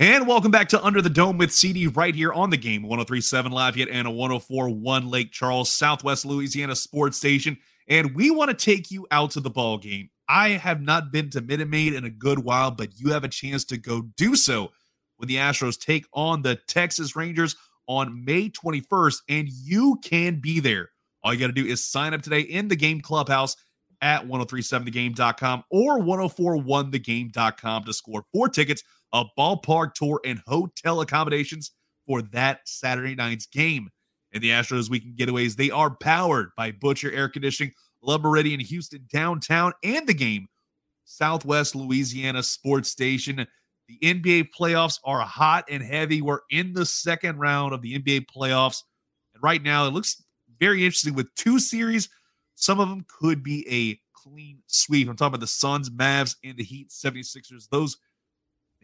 And 0.00 0.26
welcome 0.26 0.50
back 0.50 0.70
to 0.70 0.82
Under 0.82 1.02
the 1.02 1.10
Dome 1.10 1.36
with 1.36 1.52
CD 1.52 1.86
right 1.86 2.14
here 2.14 2.32
on 2.32 2.48
the 2.48 2.56
game 2.56 2.84
1037 2.84 3.52
Lafayette 3.52 3.90
and 3.90 4.08
a 4.08 4.10
1041 4.10 5.10
Lake 5.10 5.30
Charles, 5.30 5.70
Southwest 5.70 6.24
Louisiana 6.24 6.74
sports 6.74 7.18
station. 7.18 7.58
And 7.86 8.14
we 8.14 8.30
want 8.30 8.48
to 8.48 8.56
take 8.56 8.90
you 8.90 9.06
out 9.10 9.32
to 9.32 9.40
the 9.40 9.50
ball 9.50 9.76
game. 9.76 10.08
I 10.26 10.52
have 10.52 10.80
not 10.80 11.12
been 11.12 11.28
to 11.28 11.42
Minute 11.42 11.68
Maid 11.68 11.92
in 11.92 12.06
a 12.06 12.10
good 12.10 12.38
while, 12.38 12.70
but 12.70 12.98
you 12.98 13.12
have 13.12 13.24
a 13.24 13.28
chance 13.28 13.62
to 13.66 13.76
go 13.76 14.00
do 14.16 14.36
so 14.36 14.70
when 15.18 15.28
the 15.28 15.36
Astros 15.36 15.78
take 15.78 16.06
on 16.14 16.40
the 16.40 16.58
Texas 16.66 17.14
Rangers 17.14 17.54
on 17.86 18.24
May 18.24 18.48
21st, 18.48 19.16
and 19.28 19.50
you 19.50 19.98
can 20.02 20.40
be 20.40 20.60
there. 20.60 20.88
All 21.22 21.34
you 21.34 21.40
got 21.40 21.48
to 21.48 21.52
do 21.52 21.66
is 21.66 21.86
sign 21.86 22.14
up 22.14 22.22
today 22.22 22.40
in 22.40 22.68
the 22.68 22.76
game 22.76 23.02
clubhouse 23.02 23.54
at 24.00 24.26
1037thegame.com 24.26 25.64
or 25.70 25.98
1041thegame.com 25.98 27.84
to 27.84 27.92
score 27.92 28.24
four 28.32 28.48
tickets 28.48 28.82
a 29.12 29.24
ballpark 29.38 29.94
tour, 29.94 30.20
and 30.24 30.40
hotel 30.46 31.00
accommodations 31.00 31.72
for 32.06 32.22
that 32.22 32.60
Saturday 32.64 33.14
night's 33.14 33.46
game. 33.46 33.88
And 34.32 34.42
the 34.42 34.50
Astros 34.50 34.90
weekend 34.90 35.16
getaways, 35.16 35.56
they 35.56 35.70
are 35.70 35.90
powered 35.96 36.50
by 36.56 36.70
Butcher 36.70 37.10
Air 37.12 37.28
Conditioning, 37.28 37.72
Le 38.02 38.18
Meridien 38.18 38.60
Houston 38.60 39.06
downtown, 39.12 39.72
and 39.82 40.06
the 40.06 40.14
game, 40.14 40.48
Southwest 41.04 41.74
Louisiana 41.74 42.42
Sports 42.42 42.90
Station. 42.90 43.46
The 43.88 43.98
NBA 44.02 44.50
playoffs 44.56 45.00
are 45.04 45.20
hot 45.20 45.64
and 45.68 45.82
heavy. 45.82 46.22
We're 46.22 46.40
in 46.50 46.72
the 46.72 46.86
second 46.86 47.38
round 47.38 47.74
of 47.74 47.82
the 47.82 47.98
NBA 47.98 48.26
playoffs. 48.26 48.84
And 49.34 49.42
right 49.42 49.62
now, 49.62 49.86
it 49.86 49.92
looks 49.92 50.22
very 50.60 50.84
interesting 50.84 51.14
with 51.14 51.34
two 51.34 51.58
series. 51.58 52.08
Some 52.54 52.78
of 52.78 52.88
them 52.88 53.04
could 53.08 53.42
be 53.42 53.66
a 53.68 53.98
clean 54.14 54.58
sweep. 54.68 55.08
I'm 55.08 55.16
talking 55.16 55.34
about 55.34 55.40
the 55.40 55.46
Suns, 55.48 55.90
Mavs, 55.90 56.36
and 56.44 56.56
the 56.56 56.62
Heat 56.62 56.90
76ers. 56.90 57.68
Those 57.70 57.96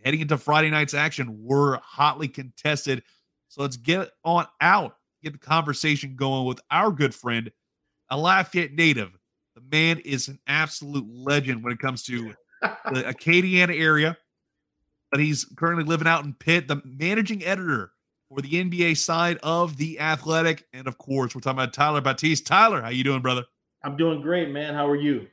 heading 0.04 0.20
into 0.20 0.38
Friday 0.38 0.70
night's 0.70 0.94
action 0.94 1.44
were 1.44 1.80
hotly 1.82 2.28
contested. 2.28 3.02
So 3.48 3.62
let's 3.62 3.76
get 3.76 4.10
on 4.24 4.46
out, 4.60 4.96
get 5.22 5.32
the 5.32 5.38
conversation 5.38 6.16
going 6.16 6.46
with 6.46 6.60
our 6.70 6.90
good 6.90 7.14
friend, 7.14 7.50
a 8.10 8.16
Lafayette 8.16 8.72
native. 8.72 9.16
The 9.54 9.62
man 9.70 9.98
is 10.00 10.28
an 10.28 10.38
absolute 10.46 11.06
legend 11.08 11.64
when 11.64 11.72
it 11.72 11.78
comes 11.78 12.02
to 12.04 12.34
the 12.60 12.68
Acadiana 13.02 13.78
area, 13.78 14.16
but 15.10 15.20
he's 15.20 15.44
currently 15.56 15.84
living 15.84 16.06
out 16.06 16.24
in 16.24 16.34
Pitt, 16.34 16.68
the 16.68 16.82
managing 16.84 17.44
editor 17.44 17.92
for 18.28 18.40
the 18.40 18.50
NBA 18.50 18.96
side 18.96 19.38
of 19.42 19.76
the 19.76 20.00
Athletic, 20.00 20.66
and 20.72 20.86
of 20.86 20.98
course, 20.98 21.34
we're 21.34 21.40
talking 21.40 21.58
about 21.58 21.72
Tyler 21.72 22.00
Batiste. 22.00 22.46
Tyler, 22.46 22.82
how 22.82 22.88
you 22.88 23.04
doing, 23.04 23.22
brother? 23.22 23.44
I'm 23.82 23.96
doing 23.96 24.20
great, 24.20 24.50
man. 24.50 24.74
How 24.74 24.88
are 24.88 24.96
you? 24.96 25.28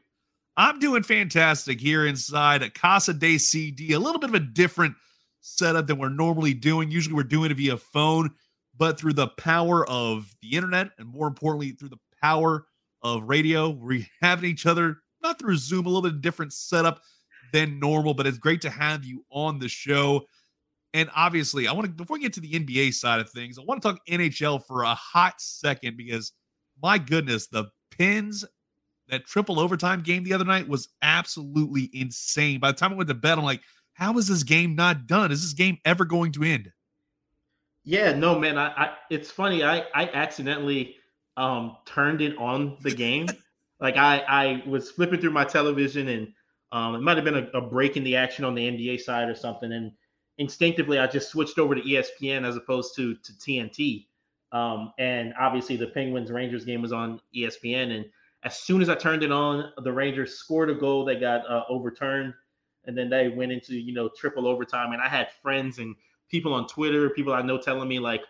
I'm 0.55 0.79
doing 0.79 1.03
fantastic 1.03 1.81
here 1.81 2.05
inside 2.05 2.61
at 2.61 2.75
Casa 2.75 3.13
de 3.13 3.37
CD. 3.37 3.93
A 3.93 3.99
little 3.99 4.19
bit 4.19 4.29
of 4.29 4.35
a 4.35 4.39
different 4.39 4.95
setup 5.41 5.87
than 5.87 5.97
we're 5.97 6.09
normally 6.09 6.53
doing. 6.53 6.91
Usually 6.91 7.15
we're 7.15 7.23
doing 7.23 7.49
it 7.49 7.57
via 7.57 7.77
phone, 7.77 8.29
but 8.77 8.99
through 8.99 9.13
the 9.13 9.29
power 9.29 9.87
of 9.89 10.33
the 10.41 10.55
internet 10.55 10.91
and 10.99 11.07
more 11.07 11.27
importantly, 11.27 11.71
through 11.71 11.89
the 11.89 11.97
power 12.21 12.65
of 13.01 13.23
radio, 13.23 13.69
we're 13.69 14.05
having 14.21 14.49
each 14.49 14.65
other 14.65 14.99
not 15.23 15.39
through 15.39 15.57
Zoom, 15.57 15.85
a 15.85 15.89
little 15.89 16.07
bit 16.09 16.21
different 16.21 16.53
setup 16.53 17.01
than 17.51 17.79
normal, 17.79 18.13
but 18.13 18.27
it's 18.27 18.37
great 18.37 18.61
to 18.61 18.69
have 18.69 19.05
you 19.05 19.25
on 19.31 19.57
the 19.57 19.69
show. 19.69 20.21
And 20.93 21.09
obviously, 21.15 21.67
I 21.67 21.71
want 21.71 21.85
to, 21.85 21.91
before 21.91 22.17
we 22.17 22.21
get 22.21 22.33
to 22.33 22.41
the 22.41 22.51
NBA 22.51 22.93
side 22.93 23.19
of 23.19 23.29
things, 23.29 23.57
I 23.57 23.63
want 23.63 23.81
to 23.81 23.89
talk 23.89 24.01
NHL 24.07 24.65
for 24.67 24.83
a 24.83 24.93
hot 24.93 25.35
second 25.39 25.97
because 25.97 26.33
my 26.81 26.97
goodness, 26.97 27.47
the 27.47 27.65
Pens 27.97 28.45
that 29.09 29.25
triple 29.25 29.59
overtime 29.59 30.01
game 30.01 30.23
the 30.23 30.33
other 30.33 30.45
night 30.45 30.67
was 30.67 30.89
absolutely 31.01 31.89
insane. 31.93 32.59
By 32.59 32.71
the 32.71 32.77
time 32.77 32.93
I 32.93 32.95
went 32.95 33.09
to 33.09 33.13
bed, 33.13 33.37
I'm 33.37 33.43
like, 33.43 33.61
how 33.93 34.17
is 34.17 34.27
this 34.27 34.43
game 34.43 34.75
not 34.75 35.07
done? 35.07 35.31
Is 35.31 35.41
this 35.41 35.53
game 35.53 35.77
ever 35.85 36.05
going 36.05 36.31
to 36.33 36.43
end? 36.43 36.71
Yeah, 37.83 38.13
no, 38.13 38.39
man. 38.39 38.57
I, 38.57 38.67
I 38.67 38.93
it's 39.09 39.29
funny. 39.29 39.63
I 39.63 39.83
I 39.93 40.07
accidentally 40.13 40.95
um 41.35 41.77
turned 41.85 42.21
it 42.21 42.37
on 42.37 42.77
the 42.81 42.91
game. 42.91 43.27
like 43.79 43.97
I 43.97 44.19
I 44.19 44.63
was 44.67 44.91
flipping 44.91 45.19
through 45.19 45.31
my 45.31 45.43
television 45.43 46.07
and 46.07 46.33
um 46.71 46.95
it 46.95 47.01
might 47.01 47.17
have 47.17 47.25
been 47.25 47.35
a, 47.35 47.57
a 47.57 47.61
break 47.61 47.97
in 47.97 48.03
the 48.03 48.15
action 48.15 48.45
on 48.45 48.55
the 48.55 48.69
NBA 48.69 49.01
side 49.01 49.27
or 49.29 49.35
something, 49.35 49.71
and 49.73 49.91
instinctively 50.37 50.97
I 50.97 51.07
just 51.07 51.29
switched 51.29 51.59
over 51.59 51.75
to 51.75 51.81
ESPN 51.81 52.47
as 52.47 52.55
opposed 52.55 52.95
to 52.95 53.15
to 53.15 53.33
TNT. 53.33 54.07
Um, 54.53 54.93
and 54.99 55.33
obviously 55.39 55.77
the 55.77 55.87
Penguins 55.87 56.31
Rangers 56.31 56.63
game 56.63 56.81
was 56.81 56.93
on 56.93 57.19
ESPN, 57.35 57.91
and 57.95 58.05
as 58.43 58.57
soon 58.57 58.81
as 58.81 58.89
I 58.89 58.95
turned 58.95 59.23
it 59.23 59.31
on, 59.31 59.71
the 59.83 59.91
Rangers 59.91 60.35
scored 60.35 60.69
a 60.69 60.75
goal 60.75 61.05
that 61.05 61.19
got 61.19 61.49
uh, 61.49 61.63
overturned, 61.69 62.33
and 62.85 62.97
then 62.97 63.09
they 63.09 63.29
went 63.29 63.51
into 63.51 63.75
you 63.75 63.93
know 63.93 64.09
triple 64.17 64.47
overtime. 64.47 64.91
And 64.91 65.01
I 65.01 65.07
had 65.07 65.29
friends 65.41 65.79
and 65.79 65.95
people 66.29 66.53
on 66.53 66.67
Twitter, 66.67 67.09
people 67.09 67.33
I 67.33 67.41
know, 67.41 67.57
telling 67.57 67.87
me 67.87 67.99
like, 67.99 68.21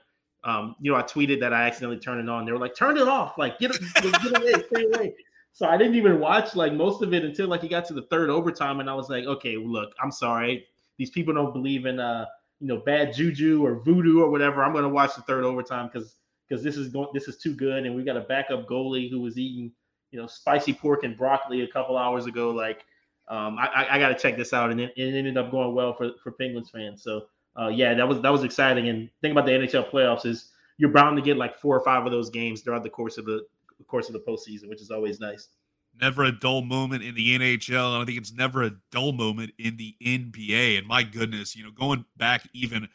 um, 0.43 0.75
you 0.79 0.91
know, 0.91 0.97
I 0.97 1.03
tweeted 1.03 1.39
that 1.39 1.53
I 1.53 1.63
accidentally 1.63 1.99
turned 1.99 2.19
it 2.19 2.29
on. 2.29 2.45
They 2.45 2.51
were 2.51 2.59
like, 2.59 2.75
"Turn 2.75 2.97
it 2.97 3.07
off! 3.07 3.37
Like, 3.37 3.57
get 3.59 3.71
get 4.01 4.37
away, 4.37 4.53
stay 4.71 4.85
away." 4.85 5.15
So 5.51 5.67
I 5.67 5.77
didn't 5.77 5.95
even 5.95 6.19
watch 6.19 6.55
like 6.55 6.73
most 6.73 7.01
of 7.01 7.13
it 7.13 7.23
until 7.23 7.47
like 7.47 7.63
it 7.63 7.69
got 7.69 7.85
to 7.85 7.93
the 7.93 8.03
third 8.03 8.29
overtime, 8.29 8.79
and 8.79 8.89
I 8.89 8.93
was 8.93 9.09
like, 9.09 9.25
"Okay, 9.25 9.57
look, 9.57 9.91
I'm 10.01 10.11
sorry. 10.11 10.65
These 10.97 11.09
people 11.09 11.33
don't 11.33 11.53
believe 11.53 11.85
in 11.87 11.99
uh, 11.99 12.25
you 12.59 12.67
know, 12.67 12.77
bad 12.77 13.13
juju 13.13 13.65
or 13.65 13.79
voodoo 13.79 14.21
or 14.21 14.29
whatever. 14.29 14.63
I'm 14.63 14.73
to 14.73 14.89
watch 14.89 15.15
the 15.15 15.23
third 15.23 15.43
overtime 15.43 15.89
because." 15.91 16.15
Because 16.49 16.61
this 16.61 16.75
is 16.75 16.89
going, 16.89 17.07
this 17.13 17.29
is 17.29 17.37
too 17.37 17.55
good, 17.55 17.85
and 17.85 17.95
we 17.95 18.03
got 18.03 18.17
a 18.17 18.21
backup 18.21 18.67
goalie 18.67 19.09
who 19.09 19.21
was 19.21 19.39
eating 19.39 19.71
you 20.13 20.21
know, 20.21 20.27
spicy 20.27 20.73
pork 20.73 21.03
and 21.03 21.17
broccoli 21.17 21.63
a 21.63 21.67
couple 21.67 21.97
hours 21.97 22.27
ago. 22.27 22.51
Like, 22.51 22.85
um, 23.27 23.57
I, 23.57 23.87
I 23.89 23.99
got 23.99 24.09
to 24.09 24.15
check 24.15 24.37
this 24.37 24.53
out, 24.53 24.69
and 24.69 24.79
it, 24.79 24.93
it, 24.95 25.15
ended 25.15 25.37
up 25.37 25.49
going 25.49 25.73
well 25.73 25.93
for 25.93 26.11
for 26.21 26.31
Penguins 26.31 26.69
fans. 26.69 27.01
So, 27.01 27.25
uh, 27.59 27.69
yeah, 27.69 27.95
that 27.95 28.07
was 28.07 28.21
that 28.21 28.31
was 28.31 28.43
exciting. 28.43 28.89
And 28.89 29.09
thing 29.21 29.31
about 29.31 29.47
the 29.47 29.53
NHL 29.53 29.89
playoffs 29.89 30.25
is 30.25 30.51
you're 30.77 30.91
bound 30.91 31.17
to 31.17 31.23
get 31.23 31.37
like 31.37 31.57
four 31.57 31.75
or 31.75 31.83
five 31.83 32.05
of 32.05 32.11
those 32.11 32.29
games 32.29 32.61
throughout 32.61 32.83
the 32.83 32.89
course 32.89 33.17
of 33.17 33.25
the, 33.25 33.45
the 33.79 33.83
course 33.85 34.07
of 34.07 34.13
the 34.13 34.19
postseason, 34.19 34.69
which 34.69 34.81
is 34.81 34.91
always 34.91 35.19
nice. 35.19 35.47
Never 35.99 36.23
a 36.23 36.31
dull 36.31 36.61
moment 36.61 37.03
in 37.03 37.15
the 37.15 37.37
NHL. 37.37 37.93
And 37.93 38.01
I 38.01 38.05
think 38.05 38.17
it's 38.17 38.33
never 38.33 38.63
a 38.63 38.71
dull 38.91 39.13
moment 39.13 39.51
in 39.59 39.77
the 39.77 39.95
NBA. 40.03 40.79
And 40.79 40.87
my 40.87 41.03
goodness, 41.03 41.55
you 41.55 41.63
know, 41.63 41.71
going 41.71 42.05
back 42.17 42.47
even 42.53 42.87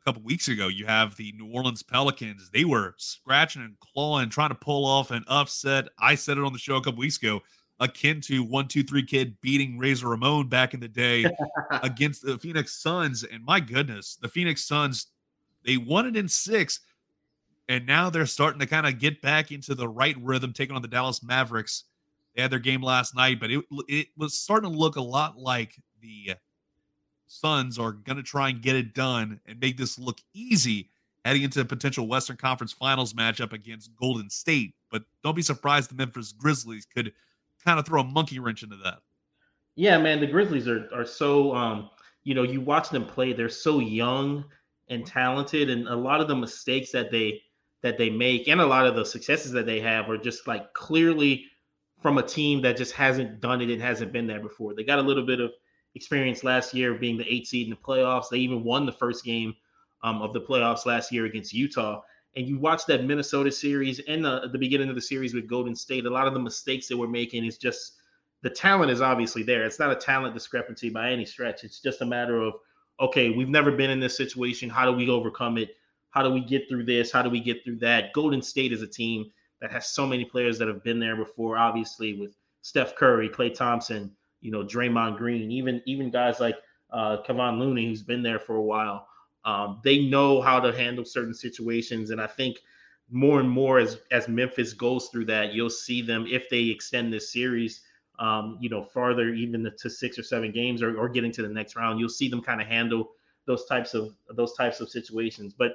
a 0.00 0.04
couple 0.04 0.22
weeks 0.22 0.48
ago, 0.48 0.68
you 0.68 0.86
have 0.86 1.16
the 1.16 1.32
New 1.32 1.50
Orleans 1.52 1.82
Pelicans. 1.82 2.50
They 2.50 2.64
were 2.64 2.94
scratching 2.96 3.62
and 3.62 3.78
clawing, 3.80 4.30
trying 4.30 4.48
to 4.48 4.54
pull 4.54 4.86
off 4.86 5.10
an 5.10 5.24
upset. 5.28 5.88
I 5.98 6.14
said 6.14 6.38
it 6.38 6.44
on 6.44 6.52
the 6.52 6.58
show 6.58 6.76
a 6.76 6.82
couple 6.82 7.00
weeks 7.00 7.18
ago, 7.18 7.40
akin 7.80 8.20
to 8.22 8.42
one, 8.42 8.68
two, 8.68 8.82
three 8.82 9.04
kid 9.04 9.36
beating 9.40 9.78
Razor 9.78 10.08
Ramon 10.08 10.48
back 10.48 10.74
in 10.74 10.80
the 10.80 10.88
day 10.88 11.26
against 11.82 12.24
the 12.24 12.38
Phoenix 12.38 12.80
Suns. 12.82 13.24
And 13.24 13.44
my 13.44 13.60
goodness, 13.60 14.16
the 14.20 14.28
Phoenix 14.28 14.64
Suns, 14.64 15.08
they 15.64 15.76
won 15.76 16.06
it 16.06 16.16
in 16.16 16.28
six. 16.28 16.80
And 17.68 17.86
now 17.86 18.10
they're 18.10 18.26
starting 18.26 18.60
to 18.60 18.66
kind 18.66 18.86
of 18.86 18.98
get 18.98 19.22
back 19.22 19.52
into 19.52 19.74
the 19.74 19.88
right 19.88 20.16
rhythm, 20.20 20.52
taking 20.52 20.74
on 20.74 20.82
the 20.82 20.88
Dallas 20.88 21.22
Mavericks. 21.22 21.84
They 22.34 22.42
had 22.42 22.50
their 22.50 22.58
game 22.58 22.82
last 22.82 23.14
night, 23.14 23.38
but 23.38 23.50
it, 23.50 23.64
it 23.86 24.08
was 24.16 24.34
starting 24.34 24.70
to 24.70 24.76
look 24.76 24.96
a 24.96 25.02
lot 25.02 25.36
like 25.36 25.76
the 26.00 26.34
Suns 27.30 27.78
are 27.78 27.92
going 27.92 28.16
to 28.16 28.24
try 28.24 28.48
and 28.48 28.60
get 28.60 28.74
it 28.74 28.92
done 28.92 29.40
and 29.46 29.60
make 29.60 29.76
this 29.76 29.98
look 29.98 30.18
easy 30.34 30.90
heading 31.24 31.42
into 31.42 31.60
a 31.60 31.64
potential 31.64 32.08
Western 32.08 32.36
Conference 32.36 32.72
Finals 32.72 33.14
matchup 33.14 33.52
against 33.52 33.94
Golden 33.94 34.28
State. 34.28 34.74
But 34.90 35.04
don't 35.22 35.36
be 35.36 35.42
surprised 35.42 35.90
the 35.90 35.94
Memphis 35.94 36.32
Grizzlies 36.32 36.86
could 36.86 37.12
kind 37.64 37.78
of 37.78 37.86
throw 37.86 38.00
a 38.00 38.04
monkey 38.04 38.40
wrench 38.40 38.64
into 38.64 38.76
that. 38.78 38.98
Yeah, 39.76 39.98
man, 39.98 40.18
the 40.18 40.26
Grizzlies 40.26 40.66
are 40.66 40.88
are 40.92 41.04
so 41.04 41.54
um, 41.54 41.90
you 42.24 42.34
know, 42.34 42.42
you 42.42 42.60
watch 42.60 42.88
them 42.88 43.06
play, 43.06 43.32
they're 43.32 43.48
so 43.48 43.78
young 43.78 44.44
and 44.88 45.06
talented 45.06 45.70
and 45.70 45.86
a 45.86 45.94
lot 45.94 46.20
of 46.20 46.26
the 46.26 46.34
mistakes 46.34 46.90
that 46.90 47.12
they 47.12 47.40
that 47.82 47.96
they 47.96 48.10
make 48.10 48.48
and 48.48 48.60
a 48.60 48.66
lot 48.66 48.86
of 48.86 48.96
the 48.96 49.04
successes 49.04 49.52
that 49.52 49.66
they 49.66 49.80
have 49.80 50.10
are 50.10 50.18
just 50.18 50.48
like 50.48 50.72
clearly 50.74 51.44
from 52.02 52.18
a 52.18 52.22
team 52.22 52.60
that 52.62 52.76
just 52.76 52.92
hasn't 52.92 53.40
done 53.40 53.60
it 53.60 53.70
and 53.70 53.80
hasn't 53.80 54.12
been 54.12 54.26
there 54.26 54.40
before. 54.40 54.74
They 54.74 54.82
got 54.82 54.98
a 54.98 55.02
little 55.02 55.24
bit 55.24 55.38
of 55.38 55.52
experience 55.94 56.44
last 56.44 56.74
year 56.74 56.94
being 56.94 57.16
the 57.16 57.32
eight 57.32 57.46
seed 57.46 57.66
in 57.66 57.70
the 57.70 57.76
playoffs. 57.76 58.28
They 58.30 58.38
even 58.38 58.64
won 58.64 58.86
the 58.86 58.92
first 58.92 59.24
game 59.24 59.54
um, 60.02 60.22
of 60.22 60.32
the 60.32 60.40
playoffs 60.40 60.86
last 60.86 61.12
year 61.12 61.26
against 61.26 61.52
Utah. 61.52 62.02
And 62.36 62.46
you 62.46 62.58
watch 62.58 62.86
that 62.86 63.04
Minnesota 63.04 63.50
series 63.50 64.00
and 64.06 64.24
the, 64.24 64.48
the 64.52 64.58
beginning 64.58 64.88
of 64.88 64.94
the 64.94 65.00
series 65.00 65.34
with 65.34 65.48
Golden 65.48 65.74
State, 65.74 66.06
a 66.06 66.10
lot 66.10 66.28
of 66.28 66.34
the 66.34 66.40
mistakes 66.40 66.86
that 66.88 66.96
we're 66.96 67.08
making 67.08 67.44
is 67.44 67.58
just 67.58 67.96
the 68.42 68.50
talent 68.50 68.90
is 68.90 69.00
obviously 69.00 69.42
there. 69.42 69.64
It's 69.64 69.78
not 69.78 69.90
a 69.90 69.96
talent 69.96 70.34
discrepancy 70.34 70.90
by 70.90 71.10
any 71.10 71.24
stretch. 71.24 71.64
It's 71.64 71.80
just 71.80 72.00
a 72.00 72.06
matter 72.06 72.40
of, 72.40 72.54
okay, 73.00 73.30
we've 73.30 73.48
never 73.48 73.72
been 73.72 73.90
in 73.90 74.00
this 74.00 74.16
situation. 74.16 74.70
How 74.70 74.86
do 74.86 74.96
we 74.96 75.10
overcome 75.10 75.58
it? 75.58 75.76
How 76.10 76.22
do 76.22 76.30
we 76.30 76.40
get 76.40 76.68
through 76.68 76.84
this? 76.84 77.10
How 77.10 77.22
do 77.22 77.30
we 77.30 77.40
get 77.40 77.64
through 77.64 77.76
that? 77.80 78.12
Golden 78.12 78.42
State 78.42 78.72
is 78.72 78.82
a 78.82 78.86
team 78.86 79.30
that 79.60 79.72
has 79.72 79.88
so 79.88 80.06
many 80.06 80.24
players 80.24 80.58
that 80.58 80.68
have 80.68 80.82
been 80.82 80.98
there 80.98 81.16
before, 81.16 81.58
obviously, 81.58 82.14
with 82.14 82.34
Steph 82.62 82.94
Curry, 82.96 83.28
Klay 83.28 83.52
Thompson, 83.52 84.10
you 84.40 84.50
know, 84.50 84.64
Draymond 84.64 85.18
Green, 85.18 85.50
even 85.50 85.82
even 85.86 86.10
guys 86.10 86.40
like 86.40 86.56
uh, 86.92 87.18
Kevon 87.26 87.58
Looney, 87.58 87.86
who's 87.86 88.02
been 88.02 88.22
there 88.22 88.38
for 88.38 88.56
a 88.56 88.62
while. 88.62 89.06
Um, 89.44 89.80
they 89.82 90.06
know 90.06 90.40
how 90.40 90.60
to 90.60 90.76
handle 90.76 91.04
certain 91.04 91.34
situations, 91.34 92.10
and 92.10 92.20
I 92.20 92.26
think 92.26 92.58
more 93.10 93.40
and 93.40 93.50
more 93.50 93.78
as 93.78 93.98
as 94.10 94.28
Memphis 94.28 94.72
goes 94.72 95.08
through 95.08 95.26
that, 95.26 95.52
you'll 95.52 95.70
see 95.70 96.02
them 96.02 96.26
if 96.28 96.48
they 96.48 96.64
extend 96.64 97.12
this 97.12 97.32
series, 97.32 97.82
um, 98.18 98.58
you 98.60 98.68
know, 98.68 98.82
farther 98.82 99.30
even 99.30 99.70
to 99.78 99.90
six 99.90 100.18
or 100.18 100.22
seven 100.22 100.52
games 100.52 100.82
or, 100.82 100.96
or 100.96 101.08
getting 101.08 101.32
to 101.32 101.42
the 101.42 101.48
next 101.48 101.76
round, 101.76 101.98
you'll 101.98 102.08
see 102.08 102.28
them 102.28 102.42
kind 102.42 102.60
of 102.60 102.66
handle 102.66 103.10
those 103.46 103.64
types 103.66 103.94
of 103.94 104.14
those 104.36 104.54
types 104.54 104.80
of 104.80 104.88
situations. 104.88 105.54
But 105.56 105.72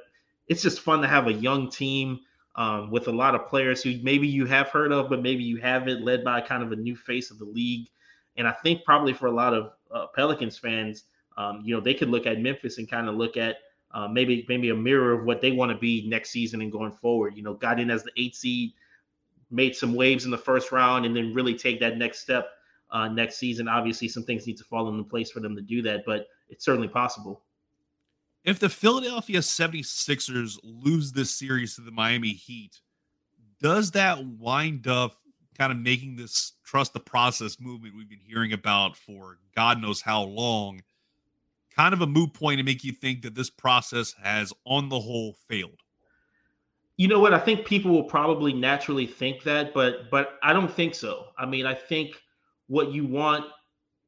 it's 0.47 0.61
just 0.61 0.79
fun 0.79 1.01
to 1.01 1.07
have 1.07 1.27
a 1.27 1.33
young 1.33 1.69
team 1.69 2.19
um, 2.55 2.91
with 2.91 3.07
a 3.07 3.11
lot 3.11 3.35
of 3.35 3.47
players 3.47 3.83
who 3.83 3.95
maybe 4.01 4.27
you 4.27 4.45
have 4.45 4.69
heard 4.69 4.91
of, 4.91 5.09
but 5.09 5.21
maybe 5.21 5.43
you 5.43 5.57
haven't, 5.57 6.03
led 6.03 6.23
by 6.23 6.39
kind 6.39 6.63
of 6.63 6.71
a 6.71 6.75
new 6.75 6.95
face 6.95 7.31
of 7.31 7.39
the 7.39 7.45
league. 7.45 7.87
And 8.37 8.47
I 8.47 8.51
think 8.51 8.83
probably 8.83 9.13
for 9.13 9.27
a 9.27 9.31
lot 9.31 9.53
of 9.53 9.71
uh, 9.91 10.07
Pelicans 10.15 10.57
fans, 10.57 11.05
um, 11.37 11.61
you 11.63 11.73
know, 11.73 11.81
they 11.81 11.93
could 11.93 12.09
look 12.09 12.25
at 12.25 12.39
Memphis 12.39 12.77
and 12.77 12.89
kind 12.89 13.07
of 13.07 13.15
look 13.15 13.37
at 13.37 13.57
uh, 13.91 14.07
maybe 14.07 14.45
maybe 14.49 14.69
a 14.69 14.75
mirror 14.75 15.13
of 15.13 15.25
what 15.25 15.41
they 15.41 15.51
want 15.51 15.71
to 15.71 15.77
be 15.77 16.07
next 16.07 16.31
season 16.31 16.61
and 16.61 16.71
going 16.71 16.91
forward. 16.91 17.35
You 17.35 17.43
know, 17.43 17.53
got 17.53 17.79
in 17.79 17.89
as 17.89 18.03
the 18.03 18.11
eight 18.17 18.35
seed, 18.35 18.73
made 19.51 19.75
some 19.75 19.93
waves 19.93 20.25
in 20.25 20.31
the 20.31 20.37
first 20.37 20.71
round, 20.71 21.05
and 21.05 21.15
then 21.15 21.33
really 21.33 21.55
take 21.55 21.79
that 21.79 21.97
next 21.97 22.19
step 22.19 22.49
uh, 22.91 23.07
next 23.07 23.37
season. 23.37 23.67
Obviously, 23.67 24.07
some 24.07 24.23
things 24.23 24.47
need 24.47 24.57
to 24.57 24.63
fall 24.63 24.89
into 24.89 25.03
place 25.03 25.31
for 25.31 25.39
them 25.39 25.55
to 25.55 25.61
do 25.61 25.81
that, 25.83 26.03
but 26.05 26.27
it's 26.49 26.65
certainly 26.65 26.87
possible. 26.87 27.41
If 28.43 28.59
the 28.59 28.69
Philadelphia 28.69 29.39
76ers 29.39 30.59
lose 30.63 31.11
this 31.11 31.31
series 31.31 31.75
to 31.75 31.81
the 31.81 31.91
Miami 31.91 32.33
Heat, 32.33 32.79
does 33.59 33.91
that 33.91 34.23
wind 34.23 34.87
up 34.87 35.17
kind 35.57 35.71
of 35.71 35.77
making 35.77 36.15
this 36.15 36.53
trust 36.63 36.93
the 36.93 36.99
process 36.99 37.59
movement 37.59 37.95
we've 37.95 38.09
been 38.09 38.19
hearing 38.19 38.53
about 38.53 38.95
for 38.95 39.37
God 39.55 39.81
knows 39.81 40.01
how 40.01 40.23
long 40.23 40.81
kind 41.75 41.93
of 41.93 42.01
a 42.01 42.07
moot 42.07 42.33
point 42.33 42.57
to 42.57 42.63
make 42.63 42.83
you 42.83 42.91
think 42.91 43.21
that 43.23 43.35
this 43.35 43.49
process 43.49 44.13
has, 44.21 44.53
on 44.65 44.89
the 44.89 44.99
whole, 44.99 45.35
failed? 45.47 45.81
You 46.97 47.09
know 47.09 47.19
what? 47.19 47.33
I 47.33 47.39
think 47.39 47.65
people 47.65 47.91
will 47.91 48.05
probably 48.05 48.53
naturally 48.53 49.05
think 49.05 49.43
that, 49.43 49.73
but 49.73 50.09
but 50.09 50.39
I 50.41 50.53
don't 50.53 50.71
think 50.71 50.95
so. 50.95 51.27
I 51.37 51.45
mean, 51.45 51.65
I 51.65 51.73
think 51.73 52.15
what 52.67 52.91
you 52.91 53.05
want. 53.05 53.45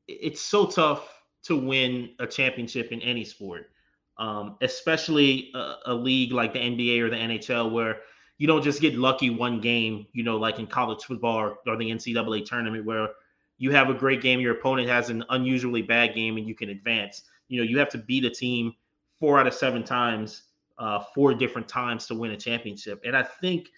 It's 0.08 0.40
so 0.40 0.66
tough 0.66 1.14
to 1.44 1.58
win 1.58 2.12
a 2.20 2.28
championship 2.28 2.94
in 2.94 3.02
any 3.02 3.26
sport, 3.26 3.72
um, 4.18 4.56
especially 4.62 5.52
a, 5.54 5.76
a, 5.88 5.94
league 5.94 6.32
like 6.32 6.54
the 6.54 6.60
NBA 6.60 7.02
or 7.02 7.10
the 7.10 7.18
NHL, 7.18 7.74
where 7.74 8.00
you 8.38 8.48
don't 8.48 8.64
just 8.64 8.82
get 8.82 8.96
lucky 8.96 9.30
one 9.30 9.60
game. 9.60 10.08
You 10.14 10.24
know, 10.24 10.38
like 10.38 10.60
in 10.60 10.68
college 10.68 11.04
football 11.04 11.38
or, 11.38 11.58
or 11.68 11.78
the 11.78 11.90
NCAA 11.90 12.46
tournament, 12.46 12.86
where 12.86 13.10
you 13.58 13.72
have 13.72 13.90
a 13.90 13.94
great 13.94 14.22
game, 14.22 14.40
your 14.40 14.54
opponent 14.54 14.88
has 14.90 15.10
an 15.10 15.24
unusually 15.30 15.82
bad 15.82 16.14
game, 16.14 16.38
and 16.38 16.48
you 16.48 16.56
can 16.56 16.70
advance. 16.70 17.24
You 17.48 17.62
know, 17.62 17.68
you 17.68 17.80
have 17.80 17.90
to 17.90 17.98
beat 17.98 18.26
a 18.26 18.30
team 18.30 18.74
four 19.20 19.40
out 19.40 19.48
of 19.48 19.54
seven 19.54 19.84
times, 19.84 20.44
uh, 20.78 21.04
four 21.16 21.34
different 21.34 21.68
times 21.68 22.06
to 22.08 22.16
win 22.16 22.32
a 22.32 22.38
championship. 22.38 23.02
And 23.06 23.16
I 23.18 23.24
think 23.24 23.70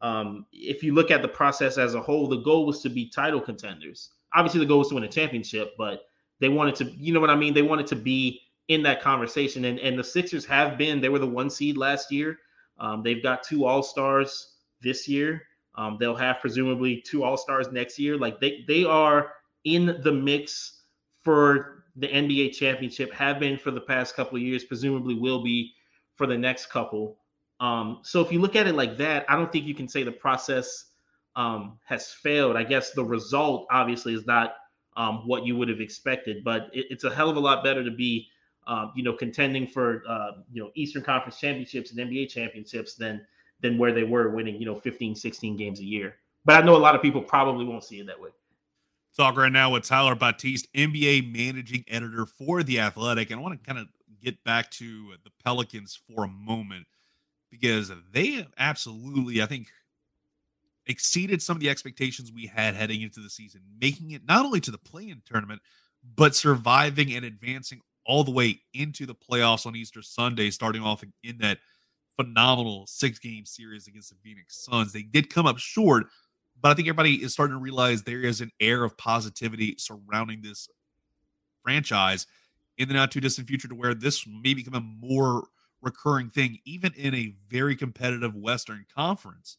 um, 0.00 0.46
if 0.52 0.82
you 0.82 0.94
look 0.94 1.10
at 1.10 1.22
the 1.22 1.28
process 1.28 1.78
as 1.78 1.94
a 1.94 2.00
whole, 2.00 2.28
the 2.28 2.42
goal 2.42 2.66
was 2.66 2.82
to 2.82 2.90
be 2.90 3.08
title 3.08 3.40
contenders 3.40 4.10
obviously 4.34 4.60
the 4.60 4.66
goal 4.66 4.80
was 4.80 4.88
to 4.88 4.94
win 4.94 5.04
a 5.04 5.08
championship, 5.08 5.74
but 5.76 6.06
they 6.40 6.48
wanted 6.48 6.74
to, 6.76 6.84
you 6.92 7.12
know 7.12 7.20
what 7.20 7.30
I 7.30 7.36
mean? 7.36 7.54
They 7.54 7.62
wanted 7.62 7.86
to 7.88 7.96
be 7.96 8.40
in 8.68 8.82
that 8.82 9.02
conversation. 9.02 9.64
And 9.64 9.78
and 9.78 9.98
the 9.98 10.04
Sixers 10.04 10.44
have 10.46 10.78
been, 10.78 11.00
they 11.00 11.08
were 11.08 11.18
the 11.18 11.26
one 11.26 11.50
seed 11.50 11.76
last 11.76 12.10
year. 12.10 12.38
Um, 12.82 13.02
they've 13.02 13.22
got 13.22 13.42
two 13.42 13.64
all 13.64 13.82
stars 13.82 14.56
this 14.82 15.08
year. 15.08 15.44
Um, 15.76 15.96
they'll 15.98 16.16
have 16.16 16.40
presumably 16.40 17.00
two 17.00 17.24
all 17.24 17.38
stars 17.38 17.68
next 17.72 17.98
year. 17.98 18.18
Like 18.18 18.40
they 18.40 18.64
they 18.68 18.84
are 18.84 19.32
in 19.64 20.00
the 20.02 20.12
mix 20.12 20.82
for 21.22 21.84
the 21.96 22.08
NBA 22.08 22.54
championship, 22.54 23.12
have 23.12 23.38
been 23.38 23.56
for 23.56 23.70
the 23.70 23.80
past 23.80 24.16
couple 24.16 24.36
of 24.36 24.42
years, 24.42 24.64
presumably 24.64 25.14
will 25.14 25.42
be 25.42 25.72
for 26.16 26.26
the 26.26 26.36
next 26.36 26.66
couple. 26.66 27.18
Um, 27.60 28.00
so 28.02 28.20
if 28.20 28.32
you 28.32 28.40
look 28.40 28.56
at 28.56 28.66
it 28.66 28.74
like 28.74 28.96
that, 28.98 29.24
I 29.28 29.36
don't 29.36 29.52
think 29.52 29.66
you 29.66 29.74
can 29.74 29.88
say 29.88 30.02
the 30.02 30.12
process 30.12 30.86
um, 31.36 31.78
has 31.84 32.08
failed. 32.08 32.56
I 32.56 32.64
guess 32.64 32.90
the 32.90 33.04
result 33.04 33.66
obviously 33.70 34.14
is 34.14 34.26
not 34.26 34.54
um, 34.96 35.26
what 35.26 35.46
you 35.46 35.56
would 35.56 35.68
have 35.68 35.80
expected, 35.80 36.44
but 36.44 36.68
it, 36.72 36.86
it's 36.90 37.04
a 37.04 37.14
hell 37.14 37.30
of 37.30 37.36
a 37.36 37.40
lot 37.40 37.62
better 37.62 37.84
to 37.84 37.90
be, 37.90 38.28
um, 38.66 38.92
you 38.94 39.02
know, 39.02 39.12
contending 39.12 39.66
for 39.66 40.02
uh, 40.08 40.32
you 40.52 40.62
know 40.62 40.70
Eastern 40.74 41.02
Conference 41.02 41.38
championships 41.38 41.90
and 41.92 42.00
NBA 42.00 42.28
championships 42.28 42.94
than 42.94 43.20
than 43.62 43.78
where 43.78 43.92
they 43.92 44.02
were 44.02 44.30
winning, 44.30 44.56
you 44.56 44.66
know, 44.66 44.74
15, 44.74 45.14
16 45.14 45.56
games 45.56 45.80
a 45.80 45.84
year. 45.84 46.16
But 46.44 46.60
I 46.60 46.66
know 46.66 46.76
a 46.76 46.78
lot 46.78 46.96
of 46.96 47.02
people 47.02 47.22
probably 47.22 47.64
won't 47.64 47.84
see 47.84 48.00
it 48.00 48.06
that 48.08 48.20
way. 48.20 48.30
Talk 49.16 49.36
right 49.36 49.52
now 49.52 49.70
with 49.70 49.84
Tyler 49.84 50.14
Batiste, 50.14 50.66
NBA 50.74 51.32
managing 51.32 51.84
editor 51.86 52.26
for 52.26 52.62
The 52.62 52.80
Athletic. 52.80 53.30
And 53.30 53.38
I 53.38 53.42
want 53.42 53.62
to 53.62 53.66
kind 53.66 53.78
of 53.78 53.86
get 54.22 54.42
back 54.42 54.70
to 54.72 55.12
the 55.24 55.30
Pelicans 55.44 56.00
for 56.08 56.24
a 56.24 56.28
moment 56.28 56.86
because 57.50 57.92
they 58.12 58.46
absolutely, 58.58 59.42
I 59.42 59.46
think, 59.46 59.68
exceeded 60.86 61.42
some 61.42 61.56
of 61.56 61.60
the 61.60 61.70
expectations 61.70 62.32
we 62.32 62.46
had 62.46 62.74
heading 62.74 63.02
into 63.02 63.20
the 63.20 63.30
season, 63.30 63.60
making 63.80 64.12
it 64.12 64.22
not 64.26 64.44
only 64.44 64.60
to 64.60 64.70
the 64.70 64.78
play-in 64.78 65.22
tournament, 65.24 65.60
but 66.16 66.34
surviving 66.34 67.12
and 67.12 67.24
advancing 67.24 67.80
all 68.12 68.22
the 68.22 68.30
way 68.30 68.60
into 68.74 69.06
the 69.06 69.14
playoffs 69.14 69.64
on 69.64 69.74
Easter 69.74 70.02
Sunday, 70.02 70.50
starting 70.50 70.82
off 70.82 71.02
in 71.24 71.38
that 71.38 71.56
phenomenal 72.14 72.86
six-game 72.86 73.46
series 73.46 73.86
against 73.86 74.10
the 74.10 74.16
Phoenix 74.22 74.62
Suns. 74.66 74.92
They 74.92 75.00
did 75.00 75.32
come 75.32 75.46
up 75.46 75.56
short, 75.56 76.04
but 76.60 76.68
I 76.70 76.74
think 76.74 76.88
everybody 76.88 77.24
is 77.24 77.32
starting 77.32 77.56
to 77.56 77.62
realize 77.62 78.02
there 78.02 78.20
is 78.20 78.42
an 78.42 78.50
air 78.60 78.84
of 78.84 78.98
positivity 78.98 79.76
surrounding 79.78 80.42
this 80.42 80.68
franchise 81.62 82.26
in 82.76 82.86
the 82.88 82.92
not 82.92 83.12
too 83.12 83.22
distant 83.22 83.48
future 83.48 83.68
to 83.68 83.74
where 83.74 83.94
this 83.94 84.26
may 84.26 84.52
become 84.52 84.74
a 84.74 85.06
more 85.06 85.44
recurring 85.80 86.28
thing, 86.28 86.58
even 86.66 86.92
in 86.94 87.14
a 87.14 87.34
very 87.48 87.74
competitive 87.74 88.34
Western 88.34 88.84
Conference. 88.94 89.56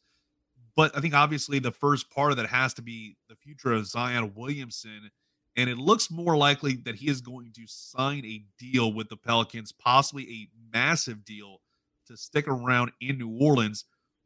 But 0.76 0.96
I 0.96 1.00
think 1.00 1.14
obviously 1.14 1.58
the 1.58 1.72
first 1.72 2.08
part 2.08 2.30
of 2.30 2.36
that 2.36 2.46
has 2.46 2.72
to 2.74 2.82
be 2.82 3.16
the 3.28 3.34
future 3.34 3.72
of 3.72 3.88
Zion 3.88 4.32
Williamson. 4.36 5.10
And 5.56 5.70
it 5.70 5.78
looks 5.78 6.10
more 6.10 6.36
likely 6.36 6.74
that 6.84 6.96
he 6.96 7.08
is 7.08 7.20
going 7.20 7.52
to 7.54 7.62
sign 7.66 8.24
a 8.24 8.44
deal 8.58 8.92
with 8.92 9.08
the 9.08 9.16
Pelicans, 9.16 9.72
possibly 9.72 10.24
a 10.24 10.48
massive 10.76 11.24
deal 11.24 11.60
to 12.06 12.16
stick 12.16 12.48
around 12.48 12.90
in 13.00 13.18
New 13.18 13.38
Orleans. 13.40 13.84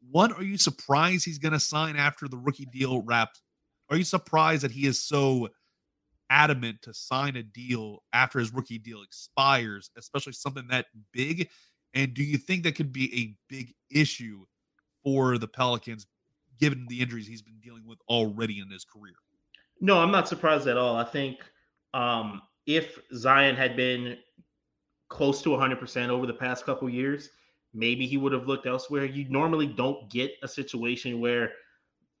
One, 0.09 0.33
are 0.33 0.43
you 0.43 0.57
surprised 0.57 1.25
he's 1.25 1.37
going 1.37 1.53
to 1.53 1.59
sign 1.59 1.95
after 1.95 2.27
the 2.27 2.37
rookie 2.37 2.65
deal 2.65 3.03
wrapped? 3.03 3.41
Are 3.89 3.97
you 3.97 4.03
surprised 4.03 4.63
that 4.63 4.71
he 4.71 4.87
is 4.87 5.01
so 5.01 5.49
adamant 6.31 6.81
to 6.83 6.93
sign 6.93 7.35
a 7.35 7.43
deal 7.43 8.03
after 8.13 8.39
his 8.39 8.53
rookie 8.53 8.79
deal 8.79 9.01
expires, 9.03 9.91
especially 9.97 10.33
something 10.33 10.67
that 10.69 10.87
big? 11.13 11.49
And 11.93 12.13
do 12.13 12.23
you 12.23 12.37
think 12.37 12.63
that 12.63 12.75
could 12.75 12.91
be 12.91 13.13
a 13.15 13.35
big 13.53 13.73
issue 13.91 14.45
for 15.03 15.37
the 15.37 15.47
Pelicans 15.47 16.05
given 16.59 16.85
the 16.89 17.01
injuries 17.01 17.27
he's 17.27 17.41
been 17.41 17.59
dealing 17.61 17.85
with 17.85 17.99
already 18.07 18.59
in 18.59 18.69
his 18.69 18.85
career. 18.85 19.15
No, 19.81 19.99
I'm 19.99 20.11
not 20.11 20.27
surprised 20.27 20.67
at 20.67 20.77
all. 20.77 20.95
I 20.95 21.03
think 21.03 21.39
um, 21.93 22.41
if 22.65 22.99
Zion 23.13 23.55
had 23.55 23.75
been 23.75 24.17
close 25.09 25.41
to 25.41 25.49
100% 25.49 26.09
over 26.09 26.25
the 26.25 26.33
past 26.33 26.65
couple 26.65 26.89
years, 26.89 27.29
maybe 27.73 28.05
he 28.05 28.17
would 28.17 28.31
have 28.31 28.47
looked 28.47 28.67
elsewhere. 28.67 29.05
You 29.05 29.27
normally 29.29 29.67
don't 29.67 30.09
get 30.09 30.31
a 30.43 30.47
situation 30.47 31.19
where 31.19 31.51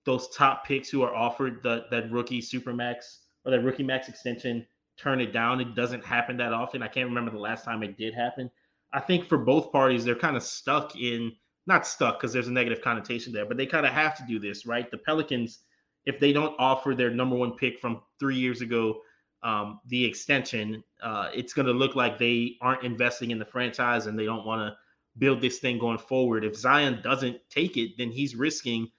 those 0.05 0.29
top 0.29 0.65
picks 0.65 0.89
who 0.89 1.01
are 1.01 1.13
offered 1.13 1.61
the, 1.63 1.85
that 1.91 2.11
rookie 2.11 2.41
supermax 2.41 3.17
or 3.45 3.51
that 3.51 3.61
rookie 3.61 3.83
max 3.83 4.09
extension 4.09 4.65
turn 4.97 5.21
it 5.21 5.33
down. 5.33 5.61
It 5.61 5.75
doesn't 5.75 6.03
happen 6.03 6.37
that 6.37 6.53
often. 6.53 6.81
I 6.81 6.87
can't 6.87 7.07
remember 7.09 7.31
the 7.31 7.37
last 7.37 7.65
time 7.65 7.83
it 7.83 7.97
did 7.97 8.13
happen. 8.13 8.49
I 8.93 8.99
think 8.99 9.27
for 9.27 9.37
both 9.37 9.71
parties, 9.71 10.03
they're 10.03 10.15
kind 10.15 10.35
of 10.35 10.43
stuck 10.43 10.95
in 10.95 11.33
not 11.67 11.85
stuck 11.85 12.19
because 12.19 12.33
there's 12.33 12.47
a 12.47 12.51
negative 12.51 12.81
connotation 12.81 13.31
there, 13.31 13.45
but 13.45 13.55
they 13.55 13.65
kind 13.65 13.85
of 13.85 13.93
have 13.93 14.17
to 14.17 14.23
do 14.27 14.39
this, 14.39 14.65
right? 14.65 14.89
The 14.89 14.97
Pelicans, 14.97 15.59
if 16.09 16.19
they 16.19 16.33
don't 16.33 16.55
offer 16.57 16.95
their 16.95 17.11
number 17.11 17.35
one 17.35 17.51
pick 17.51 17.79
from 17.79 18.01
three 18.19 18.35
years 18.35 18.61
ago, 18.61 19.01
um, 19.43 19.79
the 19.87 20.03
extension, 20.03 20.83
uh, 21.03 21.29
it's 21.35 21.53
going 21.53 21.67
to 21.67 21.71
look 21.71 21.95
like 21.95 22.17
they 22.17 22.55
aren't 22.61 22.83
investing 22.83 23.29
in 23.29 23.37
the 23.37 23.45
franchise 23.45 24.07
and 24.07 24.17
they 24.17 24.25
don't 24.25 24.43
want 24.43 24.59
to 24.59 24.75
build 25.19 25.39
this 25.39 25.59
thing 25.59 25.77
going 25.77 25.99
forward. 25.99 26.43
If 26.43 26.55
Zion 26.55 27.01
doesn't 27.03 27.37
take 27.51 27.77
it, 27.77 27.91
then 27.99 28.09
he's 28.09 28.35
risking 28.35 28.89